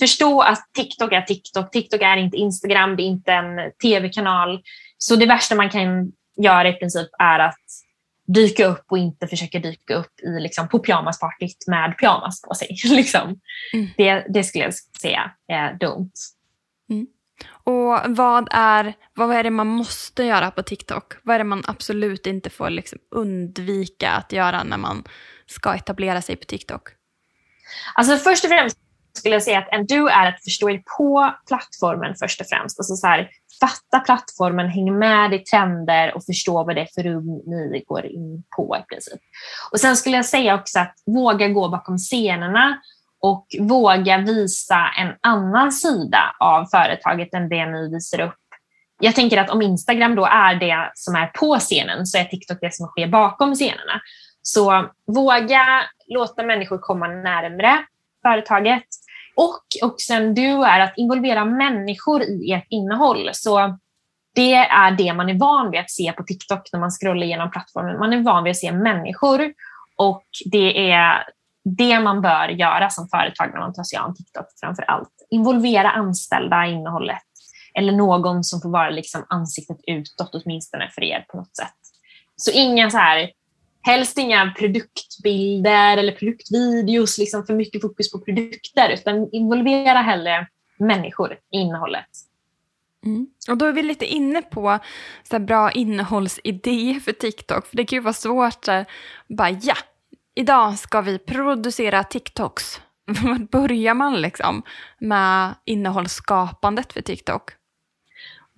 förstå 0.00 0.40
att 0.40 0.72
TikTok 0.72 1.12
är 1.12 1.22
TikTok. 1.22 1.72
TikTok 1.72 2.02
är 2.02 2.16
inte 2.16 2.36
Instagram, 2.36 2.96
det 2.96 3.02
är 3.02 3.06
inte 3.06 3.32
en 3.32 3.72
tv-kanal. 3.82 4.62
Så 4.98 5.16
det 5.16 5.26
värsta 5.26 5.54
man 5.54 5.70
kan 5.70 6.12
göra 6.36 6.68
i 6.68 6.72
princip 6.72 7.08
är 7.18 7.38
att 7.38 7.60
dyka 8.26 8.66
upp 8.66 8.84
och 8.88 8.98
inte 8.98 9.26
försöka 9.26 9.58
dyka 9.58 9.94
upp 9.94 10.20
i, 10.20 10.40
liksom, 10.40 10.68
på 10.68 10.78
pyjamaspartyt 10.78 11.64
med 11.66 11.98
pyjamas 11.98 12.42
på 12.42 12.54
sig. 12.54 12.76
liksom. 12.84 13.40
Mm. 13.72 13.88
det, 13.96 14.26
det 14.28 14.44
skulle 14.44 14.64
jag 14.64 14.74
säga 14.74 15.30
är 15.48 15.74
dumt. 15.74 16.12
Mm. 16.90 17.06
Och 17.48 18.16
vad 18.16 18.48
är, 18.50 18.94
vad 19.14 19.36
är 19.36 19.42
det 19.42 19.50
man 19.50 19.66
måste 19.66 20.24
göra 20.24 20.50
på 20.50 20.62
TikTok? 20.62 21.14
Vad 21.22 21.34
är 21.34 21.38
det 21.38 21.44
man 21.44 21.62
absolut 21.66 22.26
inte 22.26 22.50
får 22.50 22.70
liksom 22.70 22.98
undvika 23.10 24.10
att 24.10 24.32
göra 24.32 24.64
när 24.64 24.78
man 24.78 25.04
ska 25.46 25.74
etablera 25.74 26.22
sig 26.22 26.36
på 26.36 26.44
TikTok? 26.44 26.88
Alltså 27.94 28.16
först 28.16 28.44
och 28.44 28.50
främst 28.50 28.78
skulle 29.12 29.34
jag 29.34 29.42
säga 29.42 29.58
att 29.58 29.68
en 29.72 29.86
do 29.86 30.06
är 30.06 30.26
att 30.26 30.44
förstå 30.44 30.70
er 30.70 30.82
på 30.98 31.34
plattformen 31.48 32.14
först 32.18 32.40
och 32.40 32.46
främst. 32.46 32.78
Alltså 32.78 32.94
så 32.94 33.06
här, 33.06 33.30
fatta 33.60 34.00
plattformen, 34.00 34.68
häng 34.68 34.98
med 34.98 35.34
i 35.34 35.38
trender 35.38 36.14
och 36.14 36.24
förstå 36.24 36.64
vad 36.64 36.74
det 36.74 36.80
är 36.80 36.88
för 36.94 37.02
rum 37.02 37.42
ni 37.46 37.84
går 37.86 38.06
in 38.06 38.42
på 38.56 38.76
i 38.76 38.82
princip. 38.94 39.20
Och 39.72 39.80
sen 39.80 39.96
skulle 39.96 40.16
jag 40.16 40.26
säga 40.26 40.54
också 40.54 40.78
att 40.78 40.94
våga 41.06 41.48
gå 41.48 41.68
bakom 41.68 41.98
scenerna 41.98 42.80
och 43.20 43.46
våga 43.60 44.18
visa 44.18 44.90
en 44.98 45.14
annan 45.20 45.72
sida 45.72 46.36
av 46.40 46.66
företaget 46.66 47.34
än 47.34 47.48
det 47.48 47.66
ni 47.66 47.90
visar 47.90 48.20
upp. 48.20 48.34
Jag 49.00 49.14
tänker 49.14 49.38
att 49.38 49.50
om 49.50 49.62
Instagram 49.62 50.14
då 50.14 50.24
är 50.24 50.54
det 50.54 50.90
som 50.94 51.14
är 51.14 51.26
på 51.26 51.58
scenen 51.58 52.06
så 52.06 52.18
är 52.18 52.24
TikTok 52.24 52.58
det 52.60 52.74
som 52.74 52.86
sker 52.86 53.06
bakom 53.06 53.54
scenerna. 53.54 54.00
Så 54.42 54.90
våga 55.06 55.82
låta 56.06 56.42
människor 56.42 56.78
komma 56.78 57.08
närmre 57.08 57.84
företaget. 58.22 58.84
Och 59.36 59.62
också 59.82 60.12
en 60.14 60.34
duo 60.34 60.62
är 60.62 60.80
att 60.80 60.92
involvera 60.96 61.44
människor 61.44 62.22
i 62.22 62.52
ert 62.52 62.66
innehåll. 62.68 63.30
Så 63.32 63.78
det 64.34 64.54
är 64.54 64.90
det 64.90 65.12
man 65.12 65.28
är 65.28 65.38
van 65.38 65.70
vid 65.70 65.80
att 65.80 65.90
se 65.90 66.12
på 66.12 66.22
TikTok 66.22 66.72
när 66.72 66.80
man 66.80 66.90
scrollar 66.90 67.26
igenom 67.26 67.50
plattformen. 67.50 67.98
Man 67.98 68.12
är 68.12 68.22
van 68.22 68.44
vid 68.44 68.50
att 68.50 68.56
se 68.56 68.72
människor 68.72 69.52
och 69.96 70.24
det 70.44 70.90
är 70.90 71.24
det 71.64 72.00
man 72.00 72.22
bör 72.22 72.48
göra 72.48 72.90
som 72.90 73.08
företag 73.08 73.50
när 73.52 73.60
man 73.60 73.74
tar 73.74 73.82
sig 73.82 73.98
an 73.98 74.14
TikTok 74.14 74.46
framför 74.60 74.82
allt. 74.82 75.12
Involvera 75.30 75.90
anställda 75.90 76.66
i 76.66 76.70
innehållet 76.70 77.22
eller 77.74 77.92
någon 77.92 78.44
som 78.44 78.60
får 78.60 78.70
vara 78.70 78.90
liksom 78.90 79.26
ansiktet 79.28 79.78
utåt 79.86 80.34
åtminstone 80.34 80.90
för 80.94 81.04
er 81.04 81.24
på 81.28 81.36
något 81.36 81.56
sätt. 81.56 81.74
Så 82.36 82.50
inga 82.50 82.90
så 82.90 82.98
här 82.98 83.30
helst 83.82 84.18
inga 84.18 84.54
produktbilder 84.58 85.96
eller 85.96 86.12
produktvideos, 86.12 87.18
liksom 87.18 87.46
för 87.46 87.54
mycket 87.54 87.80
fokus 87.80 88.12
på 88.12 88.18
produkter, 88.18 88.90
utan 88.90 89.28
involvera 89.32 89.98
hellre 89.98 90.46
människor 90.78 91.32
i 91.32 91.56
innehållet. 91.56 92.06
Mm. 93.04 93.26
Och 93.48 93.56
då 93.56 93.66
är 93.66 93.72
vi 93.72 93.82
lite 93.82 94.06
inne 94.06 94.42
på 94.42 94.78
så 95.22 95.38
bra 95.38 95.72
innehållsidéer 95.72 97.00
för 97.00 97.12
TikTok, 97.12 97.66
för 97.66 97.76
det 97.76 97.84
kan 97.84 97.96
ju 97.96 98.00
vara 98.00 98.14
svårt 98.14 98.68
att 98.68 98.86
bara 99.28 99.50
ja, 99.50 99.76
idag 100.34 100.78
ska 100.78 101.00
vi 101.00 101.18
producera 101.18 102.04
TikToks. 102.04 102.80
Var 103.06 103.38
börjar 103.38 103.94
man 103.94 104.20
liksom 104.20 104.62
med 104.98 105.54
innehållsskapandet 105.64 106.92
för 106.92 107.00
TikTok? 107.00 107.50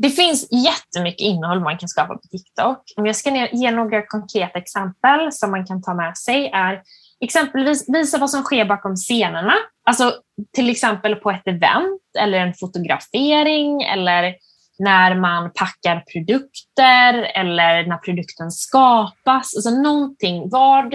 Det 0.03 0.11
finns 0.11 0.49
jättemycket 0.51 1.21
innehåll 1.21 1.61
man 1.61 1.79
kan 1.79 1.89
skapa 1.89 2.15
på 2.15 2.29
TikTok. 2.31 2.79
Om 2.97 3.07
jag 3.07 3.17
ska 3.17 3.49
ge 3.53 3.71
några 3.71 4.07
konkreta 4.07 4.59
exempel 4.59 5.33
som 5.33 5.51
man 5.51 5.67
kan 5.67 5.83
ta 5.83 5.95
med 5.95 6.19
sig 6.19 6.51
är 6.55 6.83
exempelvis 7.21 7.85
visa 7.89 8.19
vad 8.19 8.31
som 8.31 8.43
sker 8.43 8.65
bakom 8.65 8.97
scenerna. 8.97 9.55
Alltså 9.87 10.15
till 10.53 10.71
exempel 10.71 11.17
på 11.17 11.31
ett 11.31 11.47
event 11.47 12.03
eller 12.19 12.39
en 12.39 12.55
fotografering 12.55 13.83
eller 13.83 14.35
när 14.79 15.15
man 15.15 15.51
packar 15.55 16.05
produkter 16.13 17.15
eller 17.35 17.87
när 17.87 17.99
produkten 17.99 18.51
skapas. 18.51 19.57
Alltså 19.57 19.71
någonting. 19.71 20.51
Vad 20.51 20.95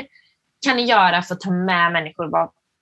kan 0.66 0.76
ni 0.76 0.84
göra 0.84 1.22
för 1.22 1.36
att 1.36 1.42
ta 1.42 1.52
med 1.52 1.92
människor 1.92 2.32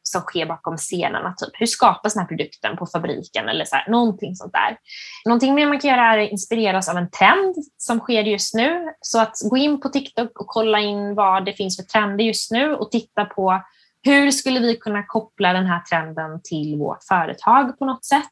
som 0.08 0.22
sker 0.22 0.46
bakom 0.46 0.78
scenerna. 0.78 1.34
Typ. 1.38 1.50
Hur 1.54 1.66
skapas 1.66 2.14
den 2.14 2.22
här 2.22 2.28
produkten 2.28 2.78
på 2.78 2.86
fabriken? 2.86 3.50
Eller 3.50 3.66
så 3.66 3.76
här, 3.76 3.90
någonting 3.90 4.36
sånt 4.36 4.54
där. 4.54 4.78
Någonting 5.26 5.56
mer 5.56 5.68
man 5.68 5.80
kan 5.80 5.90
göra 5.90 6.14
är 6.14 6.24
att 6.24 6.32
inspireras 6.32 6.90
av 6.90 6.98
en 6.98 7.10
trend 7.10 7.56
som 7.78 8.00
sker 8.00 8.24
just 8.24 8.54
nu. 8.54 8.86
Så 9.02 9.22
att 9.22 9.36
gå 9.50 9.58
in 9.58 9.82
på 9.82 9.90
TikTok 9.90 10.40
och 10.40 10.48
kolla 10.48 10.80
in 10.80 11.16
vad 11.16 11.46
det 11.46 11.54
finns 11.54 11.78
för 11.78 11.84
trender 11.84 12.26
just 12.26 12.52
nu 12.52 12.76
och 12.76 12.92
titta 12.92 13.26
på 13.26 13.62
hur 14.02 14.32
skulle 14.32 14.60
vi 14.60 14.76
kunna 14.76 15.04
koppla 15.04 15.54
den 15.54 15.66
här 15.66 15.80
trenden 15.80 16.42
till 16.44 16.78
vårt 16.78 17.04
företag 17.04 17.80
på 17.80 17.86
något 17.86 18.06
sätt? 18.06 18.32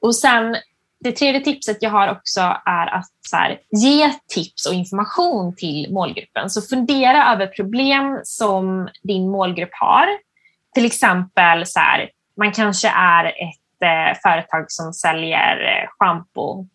Och 0.00 0.16
sen 0.16 0.56
det 1.04 1.12
tredje 1.12 1.40
tipset 1.40 1.76
jag 1.80 1.90
har 1.90 2.10
också 2.10 2.40
är 2.66 2.86
att 2.86 3.10
så 3.30 3.36
här, 3.36 3.58
ge 3.70 4.12
tips 4.34 4.66
och 4.66 4.74
information 4.74 5.56
till 5.56 5.92
målgruppen. 5.92 6.50
Så 6.50 6.62
fundera 6.62 7.32
över 7.32 7.46
problem 7.46 8.20
som 8.24 8.88
din 9.02 9.30
målgrupp 9.30 9.70
har 9.72 10.06
till 10.74 10.86
exempel 10.86 11.66
så 11.66 11.80
här, 11.80 12.10
man 12.36 12.52
kanske 12.52 12.88
är 12.88 13.24
ett 13.24 13.82
eh, 13.84 14.18
företag 14.22 14.64
som 14.68 14.92
säljer 14.92 15.62
eh, 15.62 15.88
schampo 15.98 16.66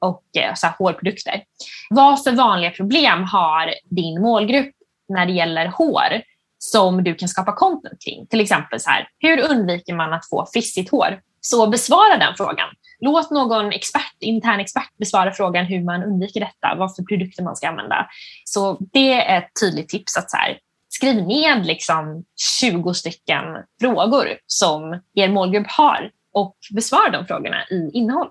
och 0.00 0.22
eh, 0.36 0.54
så 0.54 0.66
här, 0.66 0.74
hårprodukter. 0.78 1.42
Vad 1.90 2.24
för 2.24 2.32
vanliga 2.32 2.70
problem 2.70 3.24
har 3.24 3.74
din 3.84 4.22
målgrupp 4.22 4.74
när 5.08 5.26
det 5.26 5.32
gäller 5.32 5.66
hår 5.66 6.22
som 6.58 7.04
du 7.04 7.14
kan 7.14 7.28
skapa 7.28 7.52
content 7.52 8.02
kring? 8.04 8.26
Till 8.26 8.40
exempel 8.40 8.80
så 8.80 8.90
här, 8.90 9.08
hur 9.18 9.50
undviker 9.50 9.94
man 9.94 10.12
att 10.12 10.28
få 10.28 10.46
frissigt 10.52 10.90
hår? 10.90 11.20
Så 11.40 11.66
besvara 11.66 12.16
den 12.16 12.34
frågan. 12.36 12.68
Låt 13.00 13.30
någon 13.30 13.72
expert, 13.72 14.16
intern 14.20 14.60
expert 14.60 14.98
besvara 14.98 15.32
frågan 15.32 15.64
hur 15.64 15.84
man 15.84 16.02
undviker 16.02 16.40
detta, 16.40 16.74
vad 16.74 16.96
för 16.96 17.02
produkter 17.02 17.42
man 17.42 17.56
ska 17.56 17.68
använda. 17.68 18.08
Så 18.44 18.78
det 18.92 19.12
är 19.12 19.38
ett 19.38 19.50
tydligt 19.60 19.88
tips 19.88 20.16
att 20.16 20.30
så 20.30 20.36
här, 20.36 20.58
skriv 20.90 21.26
ned 21.26 21.66
liksom 21.66 22.24
20 22.60 22.94
stycken 22.94 23.44
frågor 23.80 24.26
som 24.46 25.00
er 25.14 25.28
målgrupp 25.28 25.66
har 25.68 26.10
och 26.32 26.56
besvara 26.74 27.10
de 27.10 27.26
frågorna 27.26 27.64
i 27.70 27.90
innehåll. 27.92 28.30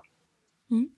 Mm. 0.70 0.88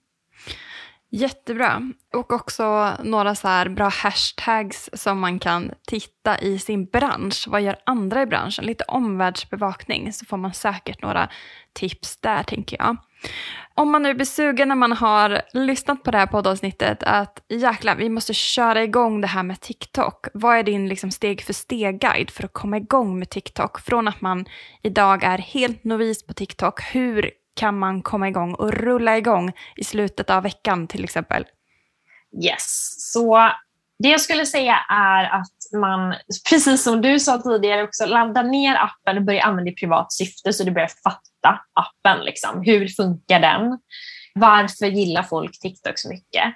Jättebra. 1.09 1.81
Och 2.13 2.33
också 2.33 2.93
några 3.03 3.35
så 3.35 3.47
här 3.47 3.69
bra 3.69 3.87
hashtags 3.87 4.89
som 4.93 5.19
man 5.19 5.39
kan 5.39 5.71
titta 5.87 6.39
i 6.39 6.59
sin 6.59 6.85
bransch. 6.85 7.45
Vad 7.47 7.61
gör 7.61 7.75
andra 7.85 8.21
i 8.21 8.25
branschen? 8.25 8.65
Lite 8.65 8.83
omvärldsbevakning 8.83 10.13
så 10.13 10.25
får 10.25 10.37
man 10.37 10.53
säkert 10.53 11.01
några 11.01 11.29
tips 11.73 12.17
där 12.17 12.43
tänker 12.43 12.77
jag. 12.77 12.97
Om 13.75 13.91
man 13.91 14.03
nu 14.03 14.13
blir 14.13 14.25
sugen 14.25 14.67
när 14.67 14.75
man 14.75 14.91
har 14.91 15.41
lyssnat 15.53 16.03
på 16.03 16.11
det 16.11 16.17
här 16.17 16.27
poddavsnittet 16.27 17.03
att 17.03 17.43
jäklar, 17.49 17.95
vi 17.95 18.09
måste 18.09 18.33
köra 18.33 18.83
igång 18.83 19.21
det 19.21 19.27
här 19.27 19.43
med 19.43 19.61
TikTok. 19.61 20.27
Vad 20.33 20.57
är 20.57 20.63
din 20.63 20.87
liksom 20.87 21.11
steg 21.11 21.41
för 21.41 21.53
steg-guide 21.53 22.31
för 22.31 22.45
att 22.45 22.53
komma 22.53 22.77
igång 22.77 23.19
med 23.19 23.29
TikTok? 23.29 23.79
Från 23.79 24.07
att 24.07 24.21
man 24.21 24.45
idag 24.81 25.23
är 25.23 25.37
helt 25.37 25.83
novis 25.83 26.27
på 26.27 26.33
TikTok, 26.33 26.81
hur 26.81 27.31
kan 27.55 27.79
man 27.79 28.01
komma 28.01 28.27
igång 28.27 28.53
och 28.53 28.73
rulla 28.73 29.17
igång 29.17 29.51
i 29.75 29.83
slutet 29.83 30.29
av 30.29 30.43
veckan 30.43 30.87
till 30.87 31.03
exempel? 31.03 31.45
Yes, 32.43 32.95
så 33.13 33.51
det 33.99 34.09
jag 34.09 34.21
skulle 34.21 34.45
säga 34.45 34.77
är 34.89 35.23
att 35.23 35.79
man, 35.79 36.15
precis 36.49 36.83
som 36.83 37.01
du 37.01 37.19
sa 37.19 37.37
tidigare, 37.37 37.83
också 37.83 38.05
laddar 38.05 38.43
ner 38.43 38.75
appen 38.75 39.17
och 39.17 39.23
börjar 39.23 39.41
använda 39.41 39.71
i 39.71 39.75
privat 39.75 40.13
syfte 40.13 40.53
så 40.53 40.63
du 40.63 40.71
börjar 40.71 40.91
fatta 41.03 41.32
appen. 41.73 42.25
Liksom. 42.25 42.61
Hur 42.65 42.87
funkar 42.87 43.39
den? 43.39 43.79
Varför 44.35 44.85
gillar 44.85 45.23
folk 45.23 45.59
TikTok 45.59 45.99
så 45.99 46.09
mycket? 46.09 46.53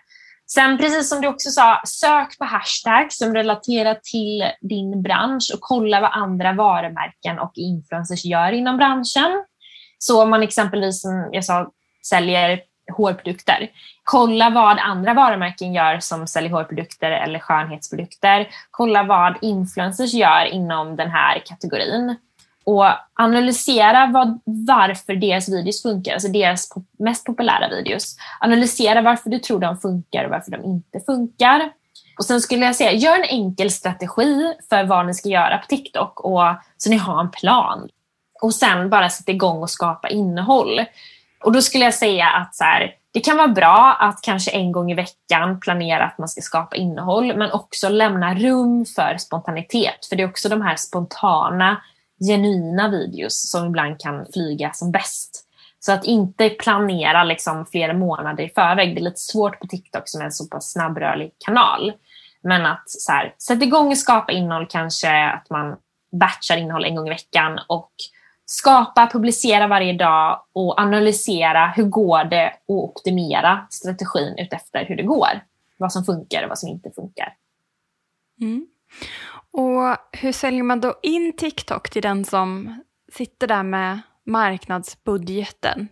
Sen 0.50 0.78
precis 0.78 1.10
som 1.10 1.22
du 1.22 1.28
också 1.28 1.50
sa, 1.50 1.82
sök 1.86 2.38
på 2.38 2.46
hashtags 2.46 3.18
som 3.18 3.34
relaterar 3.34 3.96
till 3.96 4.52
din 4.62 5.02
bransch 5.02 5.52
och 5.54 5.62
kolla 5.62 6.02
vad 6.02 6.12
andra 6.14 6.54
varumärken 6.54 7.40
och 7.40 7.52
influencers 7.56 8.26
gör 8.26 8.52
inom 8.52 8.78
branschen. 8.78 9.46
Så 9.98 10.24
om 10.24 10.30
man 10.30 10.44
exempelvis, 10.44 11.02
som 11.02 11.30
jag 11.32 11.46
sa, 11.46 11.72
säljer 12.10 12.62
hårprodukter, 12.98 13.70
kolla 14.04 14.50
vad 14.50 14.80
andra 14.80 15.14
varumärken 15.14 15.74
gör 15.74 16.00
som 16.00 16.28
säljer 16.28 16.52
hårprodukter 16.52 17.12
eller 17.12 17.40
skönhetsprodukter. 17.40 18.48
Kolla 18.72 19.04
vad 19.04 19.38
influencers 19.42 20.14
gör 20.14 20.46
inom 20.46 20.96
den 20.96 21.10
här 21.10 21.42
kategorin 21.46 22.16
och 22.68 22.86
analysera 23.14 24.10
vad, 24.14 24.40
varför 24.46 25.16
deras 25.16 25.50
videos 25.50 25.82
funkar, 25.82 26.14
alltså 26.14 26.28
deras 26.28 26.70
mest 27.00 27.26
populära 27.26 27.70
videos. 27.70 28.18
Analysera 28.40 29.02
varför 29.02 29.30
du 29.30 29.40
tror 29.40 29.60
de 29.60 29.78
funkar 29.78 30.26
och 30.26 30.32
varför 30.32 30.52
de 30.52 30.64
inte 30.66 31.00
funkar. 31.06 31.72
Och 32.18 32.26
Sen 32.26 32.42
skulle 32.42 32.66
jag 32.66 32.76
säga, 32.76 32.92
gör 32.92 33.16
en 33.16 33.24
enkel 33.24 33.72
strategi 33.72 34.54
för 34.70 34.84
vad 34.84 35.06
ni 35.06 35.14
ska 35.14 35.30
göra 35.30 35.58
på 35.58 35.68
TikTok 35.68 36.20
och, 36.20 36.42
så 36.78 36.90
ni 36.90 36.98
har 36.98 37.20
en 37.20 37.32
plan. 37.32 37.90
Och 38.42 38.54
sen 38.54 38.90
bara 38.90 39.10
sätta 39.10 39.32
igång 39.32 39.62
och 39.62 39.70
skapa 39.70 40.10
innehåll. 40.10 40.86
Och 41.44 41.52
då 41.52 41.62
skulle 41.62 41.84
jag 41.84 41.94
säga 41.94 42.28
att 42.28 42.56
så 42.56 42.64
här, 42.64 42.92
det 43.12 43.20
kan 43.20 43.38
vara 43.38 43.48
bra 43.48 43.98
att 44.00 44.22
kanske 44.22 44.52
en 44.52 44.72
gång 44.72 44.92
i 44.92 44.96
veckan 44.96 45.60
planera 45.60 46.06
att 46.06 46.18
man 46.18 46.30
ska 46.30 46.42
skapa 46.42 46.76
innehåll 46.76 47.38
men 47.38 47.52
också 47.52 47.90
lämna 47.90 48.36
rum 48.36 48.86
för 48.96 49.18
spontanitet. 49.18 50.06
För 50.10 50.16
det 50.16 50.24
är 50.24 50.30
också 50.30 50.50
de 50.50 50.62
här 50.62 50.76
spontana, 50.76 51.82
genuina 52.20 52.90
videos 52.90 53.52
som 53.52 53.66
ibland 53.66 54.00
kan 54.00 54.26
flyga 54.34 54.74
som 54.74 54.92
bäst. 54.92 55.44
Så 55.80 55.92
att 55.92 56.06
inte 56.06 56.50
planera 56.50 57.24
liksom 57.24 57.66
flera 57.66 57.94
månader 57.94 58.44
i 58.44 58.50
förväg. 58.50 58.96
Det 58.96 59.02
är 59.02 59.04
lite 59.04 59.20
svårt 59.20 59.60
på 59.60 59.68
TikTok 59.68 60.04
som 60.06 60.22
är 60.22 60.26
en 60.26 60.32
så 60.32 60.48
pass 60.48 60.72
snabbrörlig 60.72 61.32
kanal. 61.46 61.94
Men 62.42 62.66
att 62.66 62.84
så 62.90 63.12
här, 63.12 63.36
sätta 63.38 63.66
igång 63.66 63.88
och 63.88 63.98
skapa 63.98 64.32
innehåll, 64.32 64.68
kanske 64.70 65.30
att 65.30 65.50
man 65.50 65.76
batchar 66.12 66.58
innehåll 66.58 66.86
en 66.86 66.96
gång 66.96 67.08
i 67.08 67.10
veckan 67.10 67.60
och 67.68 67.92
skapa, 68.46 69.10
publicera 69.12 69.68
varje 69.68 69.94
dag 69.94 70.42
och 70.54 70.80
analysera 70.80 71.68
hur 71.68 71.84
går 71.84 72.24
det 72.24 72.54
och 72.68 72.84
optimera 72.84 73.68
strategin 73.70 74.36
utefter 74.38 74.86
hur 74.86 74.96
det 74.96 75.04
går. 75.04 75.44
Vad 75.78 75.94
som 75.94 76.04
funkar 76.04 76.44
och 76.44 76.50
vad 76.50 76.60
som 76.60 76.70
inte 76.70 76.92
funkar. 76.96 77.34
Mm. 78.42 78.68
Och 79.58 79.98
hur 80.12 80.32
säljer 80.32 80.64
man 80.64 80.82
då 80.82 81.00
in 81.04 81.34
TikTok 81.38 81.90
till 81.90 82.02
den 82.02 82.26
som 82.26 82.80
sitter 83.14 83.48
där 83.48 83.64
med 83.64 84.00
marknadsbudgeten? 84.26 85.88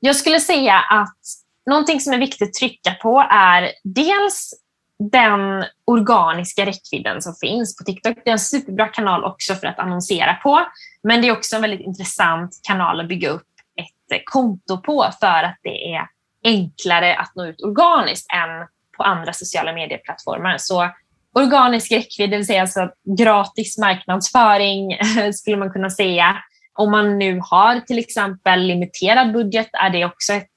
Jag 0.00 0.16
skulle 0.16 0.40
säga 0.40 0.74
att 0.78 1.18
någonting 1.66 2.00
som 2.00 2.12
är 2.12 2.18
viktigt 2.18 2.48
att 2.48 2.54
trycka 2.54 2.94
på 2.94 3.26
är 3.30 3.72
dels 3.84 4.52
den 4.98 5.64
organiska 5.84 6.66
räckvidden 6.66 7.22
som 7.22 7.34
finns 7.34 7.76
på 7.76 7.84
TikTok. 7.84 8.16
Det 8.24 8.30
är 8.30 8.32
en 8.32 8.38
superbra 8.38 8.88
kanal 8.88 9.24
också 9.24 9.54
för 9.54 9.66
att 9.66 9.78
annonsera 9.78 10.34
på. 10.34 10.66
Men 11.02 11.22
det 11.22 11.28
är 11.28 11.32
också 11.32 11.56
en 11.56 11.62
väldigt 11.62 11.86
intressant 11.86 12.60
kanal 12.62 13.00
att 13.00 13.08
bygga 13.08 13.30
upp 13.30 13.46
ett 13.76 14.22
konto 14.24 14.80
på 14.80 15.10
för 15.20 15.42
att 15.44 15.58
det 15.62 15.94
är 15.94 16.06
enklare 16.44 17.16
att 17.16 17.34
nå 17.34 17.46
ut 17.46 17.62
organiskt 17.62 18.26
än 18.32 18.66
på 18.96 19.02
andra 19.02 19.32
sociala 19.32 19.72
medieplattformar. 19.72 20.56
Så 20.58 20.90
organisk 21.34 21.92
räckvidd, 21.92 22.30
det 22.30 22.36
vill 22.36 22.46
säga 22.46 22.60
alltså 22.60 22.90
gratis 23.18 23.78
marknadsföring 23.78 24.98
skulle 25.34 25.56
man 25.56 25.72
kunna 25.72 25.90
säga. 25.90 26.36
Om 26.74 26.90
man 26.90 27.18
nu 27.18 27.40
har 27.42 27.80
till 27.80 27.98
exempel 27.98 28.60
limiterad 28.60 29.32
budget 29.32 29.68
är 29.72 29.90
det 29.90 30.04
också 30.04 30.32
ett 30.32 30.50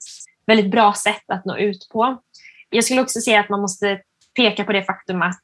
väldigt 0.48 0.72
bra 0.72 0.94
sätt 0.94 1.24
att 1.28 1.46
nå 1.46 1.58
ut 1.58 1.88
på. 1.92 2.18
Jag 2.70 2.84
skulle 2.84 3.02
också 3.02 3.22
säga 3.22 3.40
att 3.40 3.50
man 3.50 3.62
måste 3.62 4.00
peka 4.36 4.64
på 4.64 4.74
det 4.74 4.84
faktum 4.84 5.22
att 5.22 5.40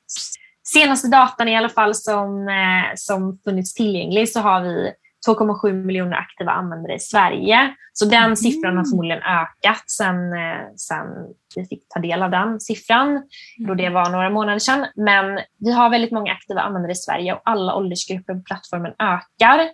senaste 0.67 1.07
datan 1.07 1.47
i 1.47 1.57
alla 1.57 1.69
fall 1.69 1.95
som, 1.95 2.47
eh, 2.47 2.95
som 2.95 3.39
funnits 3.43 3.73
tillgänglig 3.73 4.29
så 4.29 4.39
har 4.39 4.61
vi 4.61 4.93
2,7 5.27 5.73
miljoner 5.73 6.17
aktiva 6.17 6.51
användare 6.51 6.95
i 6.95 6.99
Sverige. 6.99 7.75
Så 7.93 8.05
den 8.05 8.23
mm. 8.23 8.35
siffran 8.35 8.77
har 8.77 8.83
förmodligen 8.83 9.23
ökat 9.23 9.89
sen, 9.89 10.33
eh, 10.33 10.73
sen 10.75 11.07
vi 11.55 11.65
fick 11.65 11.89
ta 11.89 11.99
del 11.99 12.23
av 12.23 12.31
den 12.31 12.59
siffran, 12.59 13.23
då 13.67 13.73
det 13.73 13.89
var 13.89 14.09
några 14.09 14.29
månader 14.29 14.59
sedan. 14.59 14.85
Men 14.95 15.39
vi 15.59 15.71
har 15.71 15.89
väldigt 15.89 16.11
många 16.11 16.31
aktiva 16.31 16.61
användare 16.61 16.91
i 16.91 16.95
Sverige 16.95 17.33
och 17.33 17.41
alla 17.45 17.75
åldersgrupper 17.75 18.33
på 18.33 18.41
plattformen 18.43 18.93
ökar. 18.99 19.69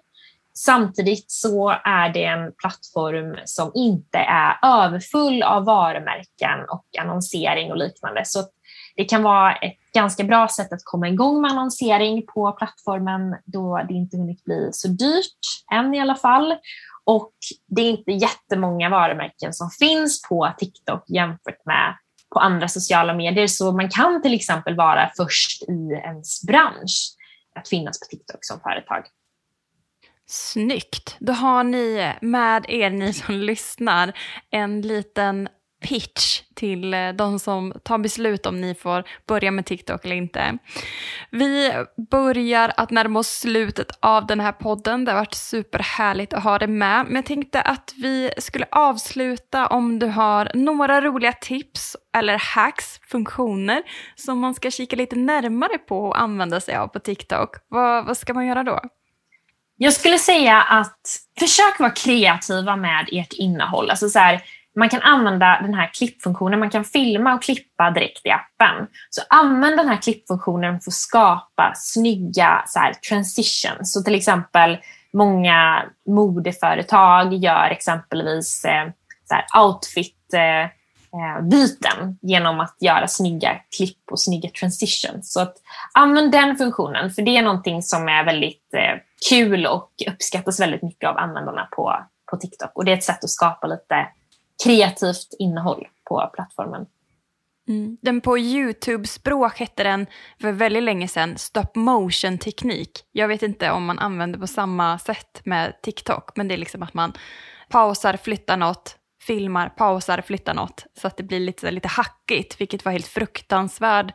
Samtidigt 0.58 1.32
så 1.32 1.70
är 1.84 2.10
det 2.14 2.26
en 2.26 2.52
plattform 2.58 3.38
som 3.46 3.72
inte 3.76 4.18
är 4.18 4.58
överfull 4.64 5.44
av 5.44 5.66
varumärken 5.66 6.60
och 6.70 6.86
annonsering 7.02 7.72
och 7.72 7.78
liknande. 7.78 8.22
Så 8.26 8.40
det 8.96 9.06
kan 9.06 9.24
vara 9.24 9.56
ett 9.56 9.92
ganska 9.94 10.24
bra 10.24 10.48
sätt 10.48 10.74
att 10.74 10.84
komma 10.84 11.10
igång 11.10 11.42
med 11.42 11.52
annonsering 11.52 12.26
på 12.26 12.52
plattformen 12.52 13.36
då 13.46 13.82
det 13.88 13.94
inte 13.94 14.18
hunnit 14.18 14.44
bli 14.44 14.70
så 14.72 14.88
dyrt 14.88 15.40
än 15.72 15.94
i 15.94 16.00
alla 16.00 16.16
fall. 16.16 16.56
Och 17.04 17.34
det 17.68 17.82
är 17.82 17.90
inte 17.90 18.12
jättemånga 18.12 18.90
varumärken 18.90 19.54
som 19.54 19.70
finns 19.70 20.22
på 20.22 20.54
TikTok 20.58 21.04
jämfört 21.10 21.66
med 21.66 21.98
på 22.34 22.40
andra 22.40 22.68
sociala 22.68 23.14
medier. 23.14 23.48
Så 23.48 23.72
man 23.72 23.90
kan 23.90 24.22
till 24.22 24.34
exempel 24.34 24.76
vara 24.76 25.12
först 25.18 25.64
i 25.64 26.02
ens 26.06 26.44
bransch 26.44 27.16
att 27.56 27.68
finnas 27.68 28.00
på 28.00 28.06
TikTok 28.06 28.40
som 28.42 28.60
företag. 28.60 29.06
Snyggt! 30.28 31.16
Då 31.20 31.34
har 31.34 31.64
ni 31.64 32.14
med 32.22 32.66
er, 32.68 32.90
ni 32.90 33.14
som 33.14 33.36
lyssnar, 33.36 34.18
en 34.50 34.82
liten 34.82 35.50
pitch 35.86 36.42
till 36.56 36.94
eh, 36.94 37.10
de 37.10 37.40
som 37.40 37.74
tar 37.84 37.98
beslut 37.98 38.46
om 38.46 38.62
ni 38.62 38.76
får 38.76 39.04
börja 39.28 39.52
med 39.52 39.66
TikTok 39.66 40.06
eller 40.06 40.16
inte. 40.16 40.58
Vi 41.32 41.74
börjar 42.12 42.74
att 42.78 42.92
närma 42.92 43.20
oss 43.20 43.28
slutet 43.28 43.88
av 44.00 44.26
den 44.26 44.40
här 44.40 44.52
podden. 44.52 45.06
Det 45.06 45.12
har 45.12 45.20
varit 45.20 45.34
superhärligt 45.34 46.34
att 46.34 46.44
ha 46.44 46.60
dig 46.60 46.68
med. 46.68 47.06
Men 47.06 47.16
jag 47.16 47.26
tänkte 47.26 47.62
att 47.62 47.94
vi 47.98 48.32
skulle 48.38 48.66
avsluta 48.72 49.68
om 49.68 50.00
du 50.00 50.08
har 50.08 50.52
några 50.54 51.02
roliga 51.02 51.34
tips 51.34 51.96
eller 52.18 52.38
hacks, 52.38 53.00
funktioner 53.08 53.84
som 54.16 54.40
man 54.40 54.54
ska 54.54 54.72
kika 54.72 54.96
lite 54.96 55.16
närmare 55.16 55.78
på 55.78 56.00
och 56.00 56.20
använda 56.20 56.62
sig 56.62 56.76
av 56.76 56.88
på 56.88 57.00
TikTok. 57.00 57.50
Vad, 57.68 58.06
vad 58.06 58.18
ska 58.18 58.34
man 58.34 58.46
göra 58.46 58.64
då? 58.64 58.80
Jag 59.78 59.94
skulle 59.94 60.18
säga 60.18 60.62
att 60.62 61.00
försök 61.40 61.80
vara 61.80 61.90
kreativa 61.90 62.76
med 62.76 63.08
ert 63.12 63.34
innehåll. 63.34 63.90
Alltså 63.90 64.10
så 64.10 64.20
här, 64.20 64.42
man 64.76 64.90
kan 64.90 65.02
använda 65.02 65.60
den 65.62 65.74
här 65.74 65.90
klippfunktionen. 65.94 66.60
Man 66.60 66.70
kan 66.70 66.84
filma 66.84 67.34
och 67.34 67.44
klippa 67.44 67.92
direkt 67.92 68.26
i 68.26 68.30
appen. 68.30 68.88
Så 69.10 69.22
använd 69.30 69.78
den 69.78 69.88
här 69.88 70.02
klippfunktionen 70.02 70.82
för 70.82 70.90
att 70.90 70.94
skapa 70.94 71.74
snygga 71.76 72.64
så 72.68 72.80
här, 72.80 72.94
transitions. 72.94 73.94
Så 73.94 74.04
till 74.04 74.16
exempel 74.16 74.78
många 75.14 75.86
modeföretag 76.10 77.34
gör 77.34 77.70
exempelvis 77.70 78.66
eh, 78.66 78.90
så 79.28 79.36
här, 79.36 79.66
outfit 79.66 80.34
eh, 80.34 80.64
eh, 81.20 81.42
byten 81.50 82.20
genom 82.22 82.60
att 82.60 82.78
göra 82.80 83.08
snygga 83.08 83.62
klipp 83.78 84.12
och 84.12 84.20
snygga 84.20 84.50
transitions. 84.50 85.34
Så 85.34 85.42
att 85.42 85.56
använd 85.94 86.32
den 86.32 86.56
funktionen, 86.56 87.12
för 87.12 87.22
det 87.22 87.38
är 87.38 87.42
någonting 87.42 87.84
som 87.84 88.08
är 88.08 88.26
väldigt 88.26 88.74
eh, 88.74 89.00
kul 89.30 89.66
och 89.66 89.92
uppskattas 90.12 90.60
väldigt 90.60 90.84
mycket 90.84 91.10
av 91.10 91.18
användarna 91.18 91.68
på, 91.72 91.96
på 92.32 92.38
TikTok. 92.38 92.72
Och 92.74 92.86
det 92.86 92.92
är 92.92 92.98
ett 92.98 93.04
sätt 93.04 93.24
att 93.24 93.30
skapa 93.30 93.68
lite 93.68 94.08
kreativt 94.64 95.36
innehåll 95.40 95.88
på 96.10 96.32
plattformen. 96.34 96.86
Mm. 97.68 97.98
Den 98.02 98.22
på 98.22 98.38
YouTube-språk 98.38 99.60
hette 99.60 99.84
den 99.84 100.08
för 100.42 100.52
väldigt 100.52 100.84
länge 100.84 101.08
sedan 101.08 101.38
stop 101.38 101.76
motion-teknik. 101.76 102.92
Jag 103.12 103.28
vet 103.28 103.44
inte 103.44 103.72
om 103.72 103.86
man 103.86 104.00
använder 104.00 104.40
på 104.40 104.48
samma 104.48 105.00
sätt 105.00 105.42
med 105.46 105.82
TikTok, 105.82 106.36
men 106.36 106.48
det 106.48 106.56
är 106.56 106.58
liksom 106.58 106.84
att 106.84 106.94
man 106.94 107.14
pausar, 107.70 108.18
flyttar 108.18 108.58
något, 108.58 108.98
filmar, 109.28 109.70
pausar, 109.70 110.22
flyttar 110.22 110.54
något. 110.54 110.86
Så 110.98 111.08
att 111.08 111.18
det 111.18 111.24
blir 111.24 111.40
lite, 111.40 111.72
lite 111.72 111.88
hackigt, 111.88 112.62
vilket 112.62 112.86
var 112.86 112.92
helt 112.92 113.08
fruktansvärt 113.08 114.14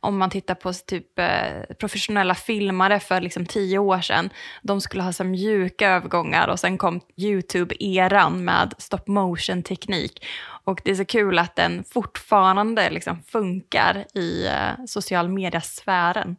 om 0.00 0.18
man 0.18 0.30
tittar 0.30 0.54
på 0.54 0.72
typ 0.72 1.18
eh, 1.18 1.74
professionella 1.78 2.34
filmare 2.34 3.00
för 3.00 3.20
liksom 3.20 3.46
tio 3.46 3.78
år 3.78 4.00
sedan. 4.00 4.30
De 4.62 4.80
skulle 4.80 5.02
ha 5.02 5.12
så 5.12 5.24
mjuka 5.24 5.90
övergångar 5.90 6.48
och 6.48 6.60
sen 6.60 6.78
kom 6.78 7.00
YouTube-eran 7.16 8.44
med 8.44 8.74
stop 8.78 9.06
motion-teknik. 9.06 10.26
Och 10.64 10.80
det 10.84 10.90
är 10.90 10.94
så 10.94 11.04
kul 11.04 11.38
att 11.38 11.56
den 11.56 11.84
fortfarande 11.84 12.90
liksom 12.90 13.22
funkar 13.22 14.04
i 14.14 14.46
eh, 14.46 14.84
social 14.86 15.28
media-sfären. 15.28 16.36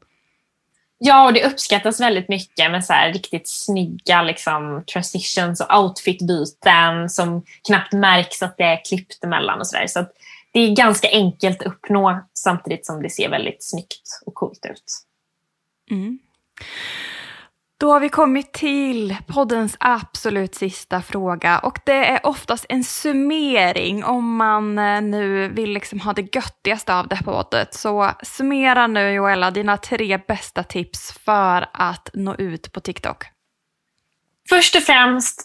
Ja, 1.05 1.25
och 1.25 1.33
det 1.33 1.45
uppskattas 1.45 1.99
väldigt 1.99 2.29
mycket 2.29 2.71
med 2.71 2.85
så 2.85 2.93
riktigt 3.13 3.47
snygga 3.47 4.21
liksom, 4.21 4.83
transitions 4.93 5.61
och 5.61 5.79
outfitbyten 5.79 7.09
som 7.09 7.43
knappt 7.67 7.93
märks 7.93 8.43
att 8.43 8.57
det 8.57 8.63
är 8.63 8.85
klippt 8.85 9.23
emellan 9.23 9.59
och 9.59 9.67
sådär. 9.67 9.87
Så, 9.87 9.99
så 9.99 10.05
det 10.51 10.59
är 10.59 10.75
ganska 10.75 11.09
enkelt 11.11 11.61
att 11.61 11.67
uppnå 11.67 12.23
samtidigt 12.33 12.85
som 12.85 13.01
det 13.01 13.09
ser 13.09 13.29
väldigt 13.29 13.63
snyggt 13.63 14.21
och 14.25 14.33
coolt 14.33 14.65
ut. 14.65 14.83
Mm. 15.91 16.19
Då 17.83 17.91
har 17.91 17.99
vi 17.99 18.09
kommit 18.09 18.53
till 18.53 19.17
poddens 19.27 19.77
absolut 19.79 20.55
sista 20.55 21.01
fråga 21.01 21.59
och 21.59 21.79
det 21.85 22.05
är 22.05 22.25
oftast 22.25 22.65
en 22.69 22.83
summering 22.83 24.03
om 24.03 24.35
man 24.35 24.79
eh, 24.79 25.01
nu 25.01 25.47
vill 25.47 25.69
liksom 25.73 25.99
ha 25.99 26.13
det 26.13 26.35
göttigaste 26.35 26.95
av 26.95 27.07
det 27.07 27.15
här 27.15 27.23
poddet. 27.23 27.73
Så 27.73 28.11
summera 28.23 28.87
nu 28.87 29.13
Joella 29.13 29.51
dina 29.51 29.77
tre 29.77 30.19
bästa 30.27 30.63
tips 30.63 31.11
för 31.11 31.69
att 31.73 32.09
nå 32.13 32.35
ut 32.35 32.73
på 32.73 32.79
TikTok. 32.79 33.25
Först 34.49 34.75
och 34.75 34.83
främst, 34.83 35.41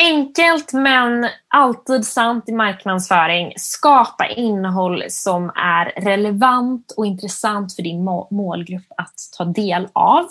enkelt 0.00 0.72
men 0.72 1.28
alltid 1.48 2.06
sant 2.06 2.48
i 2.48 2.52
marknadsföring. 2.52 3.52
Skapa 3.56 4.26
innehåll 4.26 5.04
som 5.08 5.50
är 5.54 5.84
relevant 5.84 6.94
och 6.96 7.06
intressant 7.06 7.76
för 7.76 7.82
din 7.82 8.04
målgrupp 8.30 8.92
att 8.96 9.14
ta 9.38 9.44
del 9.44 9.88
av. 9.92 10.28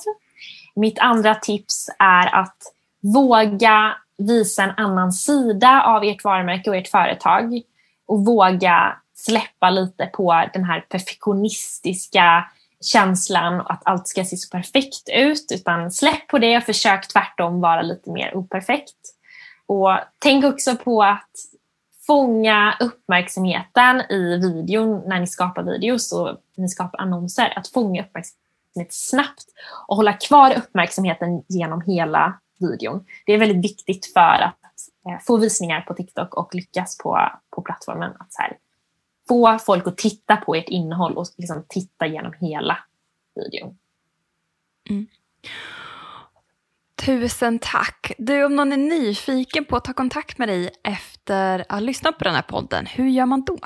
Mitt 0.80 1.00
andra 1.00 1.36
tips 1.36 1.90
är 2.00 2.36
att 2.36 2.58
våga 3.02 3.98
visa 4.18 4.64
en 4.64 4.74
annan 4.78 5.14
sida 5.14 5.84
av 5.84 6.04
ert 6.04 6.24
varumärke 6.24 6.70
och 6.70 6.76
ert 6.76 6.88
företag 6.88 7.62
och 8.08 8.26
våga 8.26 8.98
släppa 9.16 9.70
lite 9.70 10.06
på 10.06 10.44
den 10.54 10.64
här 10.64 10.80
perfektionistiska 10.82 12.50
känslan 12.82 13.62
att 13.62 13.82
allt 13.86 14.08
ska 14.08 14.26
se 14.26 14.38
så 14.38 14.50
perfekt 14.50 15.10
ut 15.14 15.52
utan 15.54 15.92
släpp 15.92 16.28
på 16.28 16.40
det 16.40 16.58
och 16.58 16.64
försök 16.64 17.08
tvärtom 17.08 17.62
vara 17.62 17.82
lite 17.82 18.12
mer 18.12 18.38
operfekt. 18.38 18.98
Och 19.66 19.98
tänk 20.20 20.46
också 20.46 20.76
på 20.76 21.04
att 21.04 21.32
fånga 22.08 22.78
uppmärksamheten 22.80 24.02
i 24.10 24.38
videon 24.38 25.04
när 25.06 25.20
ni 25.20 25.28
skapar 25.28 25.64
videos 25.64 26.14
och 26.14 26.38
ni 26.58 26.70
skapar 26.70 27.02
annonser. 27.02 27.54
Att 27.56 27.68
fånga 27.68 28.02
uppmärksamheten 28.04 28.49
snabbt 28.90 29.46
och 29.88 29.96
hålla 29.96 30.14
kvar 30.14 30.58
uppmärksamheten 30.58 31.44
genom 31.48 31.82
hela 31.82 32.40
videon. 32.60 33.06
Det 33.26 33.34
är 33.34 33.38
väldigt 33.38 33.72
viktigt 33.72 34.14
för 34.14 34.42
att 34.42 34.60
eh, 35.08 35.20
få 35.28 35.38
visningar 35.38 35.82
på 35.82 35.94
TikTok 35.94 36.34
och 36.34 36.56
lyckas 36.56 36.98
på, 36.98 37.32
på 37.56 37.62
plattformen. 37.62 38.12
Att 38.20 38.34
så 38.34 38.42
här, 38.42 38.58
få 39.28 39.60
folk 39.60 39.88
att 39.88 39.98
titta 39.98 40.36
på 40.38 40.56
ert 40.56 40.70
innehåll 40.70 41.18
och 41.18 41.26
liksom 41.38 41.66
titta 41.70 42.08
genom 42.08 42.34
hela 42.40 42.78
videon. 43.36 43.78
Mm. 44.90 45.08
Tusen 47.06 47.60
tack. 47.60 48.12
Du, 48.18 48.44
om 48.46 48.56
någon 48.56 48.72
är 48.72 48.78
nyfiken 48.78 49.66
på 49.66 49.76
att 49.76 49.84
ta 49.84 49.94
kontakt 49.94 50.38
med 50.38 50.48
dig 50.48 50.70
efter 50.84 51.60
att 51.60 51.72
ha 51.72 51.80
lyssnat 51.80 52.18
på 52.18 52.24
den 52.24 52.36
här 52.36 52.42
podden, 52.42 52.86
hur 52.86 53.08
gör 53.08 53.26
man 53.26 53.44
då? 53.46 53.58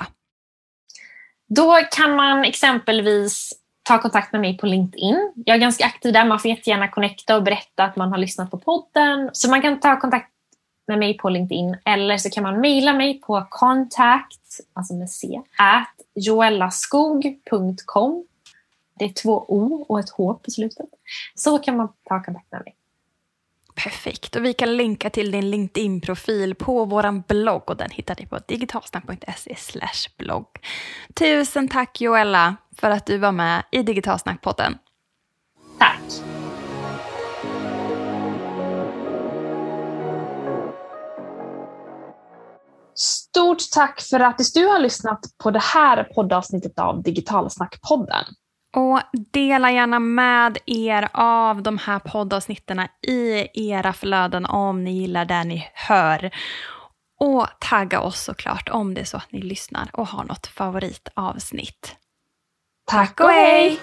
Då 1.46 1.80
kan 1.90 2.16
man 2.16 2.44
exempelvis 2.44 3.52
ta 3.84 3.98
kontakt 3.98 4.32
med 4.32 4.40
mig 4.40 4.58
på 4.58 4.66
LinkedIn. 4.66 5.32
Jag 5.46 5.56
är 5.56 5.60
ganska 5.60 5.84
aktiv 5.84 6.12
där. 6.12 6.24
Man 6.24 6.40
får 6.40 6.50
jättegärna 6.50 6.88
connecta 6.88 7.36
och 7.36 7.42
berätta 7.42 7.84
att 7.84 7.96
man 7.96 8.10
har 8.10 8.18
lyssnat 8.18 8.50
på 8.50 8.58
podden. 8.58 9.30
Så 9.32 9.50
man 9.50 9.62
kan 9.62 9.80
ta 9.80 10.00
kontakt 10.00 10.30
med 10.86 10.98
mig 10.98 11.18
på 11.18 11.28
LinkedIn 11.28 11.76
eller 11.84 12.18
så 12.18 12.30
kan 12.30 12.42
man 12.42 12.60
mejla 12.60 12.92
mig 12.92 13.20
på 13.20 13.46
contact, 13.50 14.60
alltså 14.72 14.94
med 14.94 15.10
C, 15.10 15.42
at 15.58 15.94
joellaskog.com. 16.14 18.26
Det 18.98 19.04
är 19.04 19.12
två 19.12 19.44
O 19.48 19.84
och 19.88 20.00
ett 20.00 20.10
H 20.10 20.34
på 20.34 20.50
slutet. 20.50 20.86
Så 21.34 21.58
kan 21.58 21.76
man 21.76 21.88
ta 22.04 22.22
kontakt 22.22 22.52
med 22.52 22.62
mig. 22.64 22.74
Perfekt. 23.74 24.36
Och 24.36 24.44
vi 24.44 24.52
kan 24.52 24.76
länka 24.76 25.10
till 25.10 25.30
din 25.30 25.50
LinkedIn-profil 25.50 26.54
på 26.54 26.84
vår 26.84 27.28
blogg 27.28 27.70
och 27.70 27.76
den 27.76 27.90
hittar 27.90 28.16
ni 28.20 28.26
på 28.26 28.38
digitalsnack.se 28.48 29.56
blogg. 30.18 30.46
Tusen 31.14 31.68
tack 31.68 32.00
Joella 32.00 32.56
för 32.76 32.90
att 32.90 33.06
du 33.06 33.18
var 33.18 33.32
med 33.32 33.62
i 33.70 33.82
Digitalsnackpodden. 33.82 34.78
Tack. 35.78 36.00
Stort 42.94 43.58
tack 43.72 44.00
för 44.00 44.20
att 44.20 44.40
du 44.54 44.66
har 44.66 44.78
lyssnat 44.78 45.20
på 45.42 45.50
det 45.50 45.62
här 45.62 46.04
poddavsnittet 46.04 46.78
av 46.78 47.02
Digitalsnackpodden. 47.02 48.24
Och 48.74 49.00
dela 49.32 49.70
gärna 49.72 49.98
med 49.98 50.58
er 50.66 51.08
av 51.12 51.62
de 51.62 51.78
här 51.78 51.98
poddavsnitten 51.98 52.80
i 53.06 53.48
era 53.54 53.92
flöden 53.92 54.46
om 54.46 54.84
ni 54.84 54.92
gillar 54.92 55.24
det 55.24 55.44
ni 55.44 55.68
hör. 55.74 56.30
Och 57.20 57.46
tagga 57.60 58.00
oss 58.00 58.24
såklart 58.24 58.68
om 58.68 58.94
det 58.94 59.00
är 59.00 59.04
så 59.04 59.16
att 59.16 59.32
ni 59.32 59.42
lyssnar 59.42 59.90
och 59.92 60.08
har 60.08 60.24
något 60.24 60.46
favoritavsnitt. 60.46 61.96
Tack 62.86 63.20
och 63.20 63.30
hej! 63.30 63.80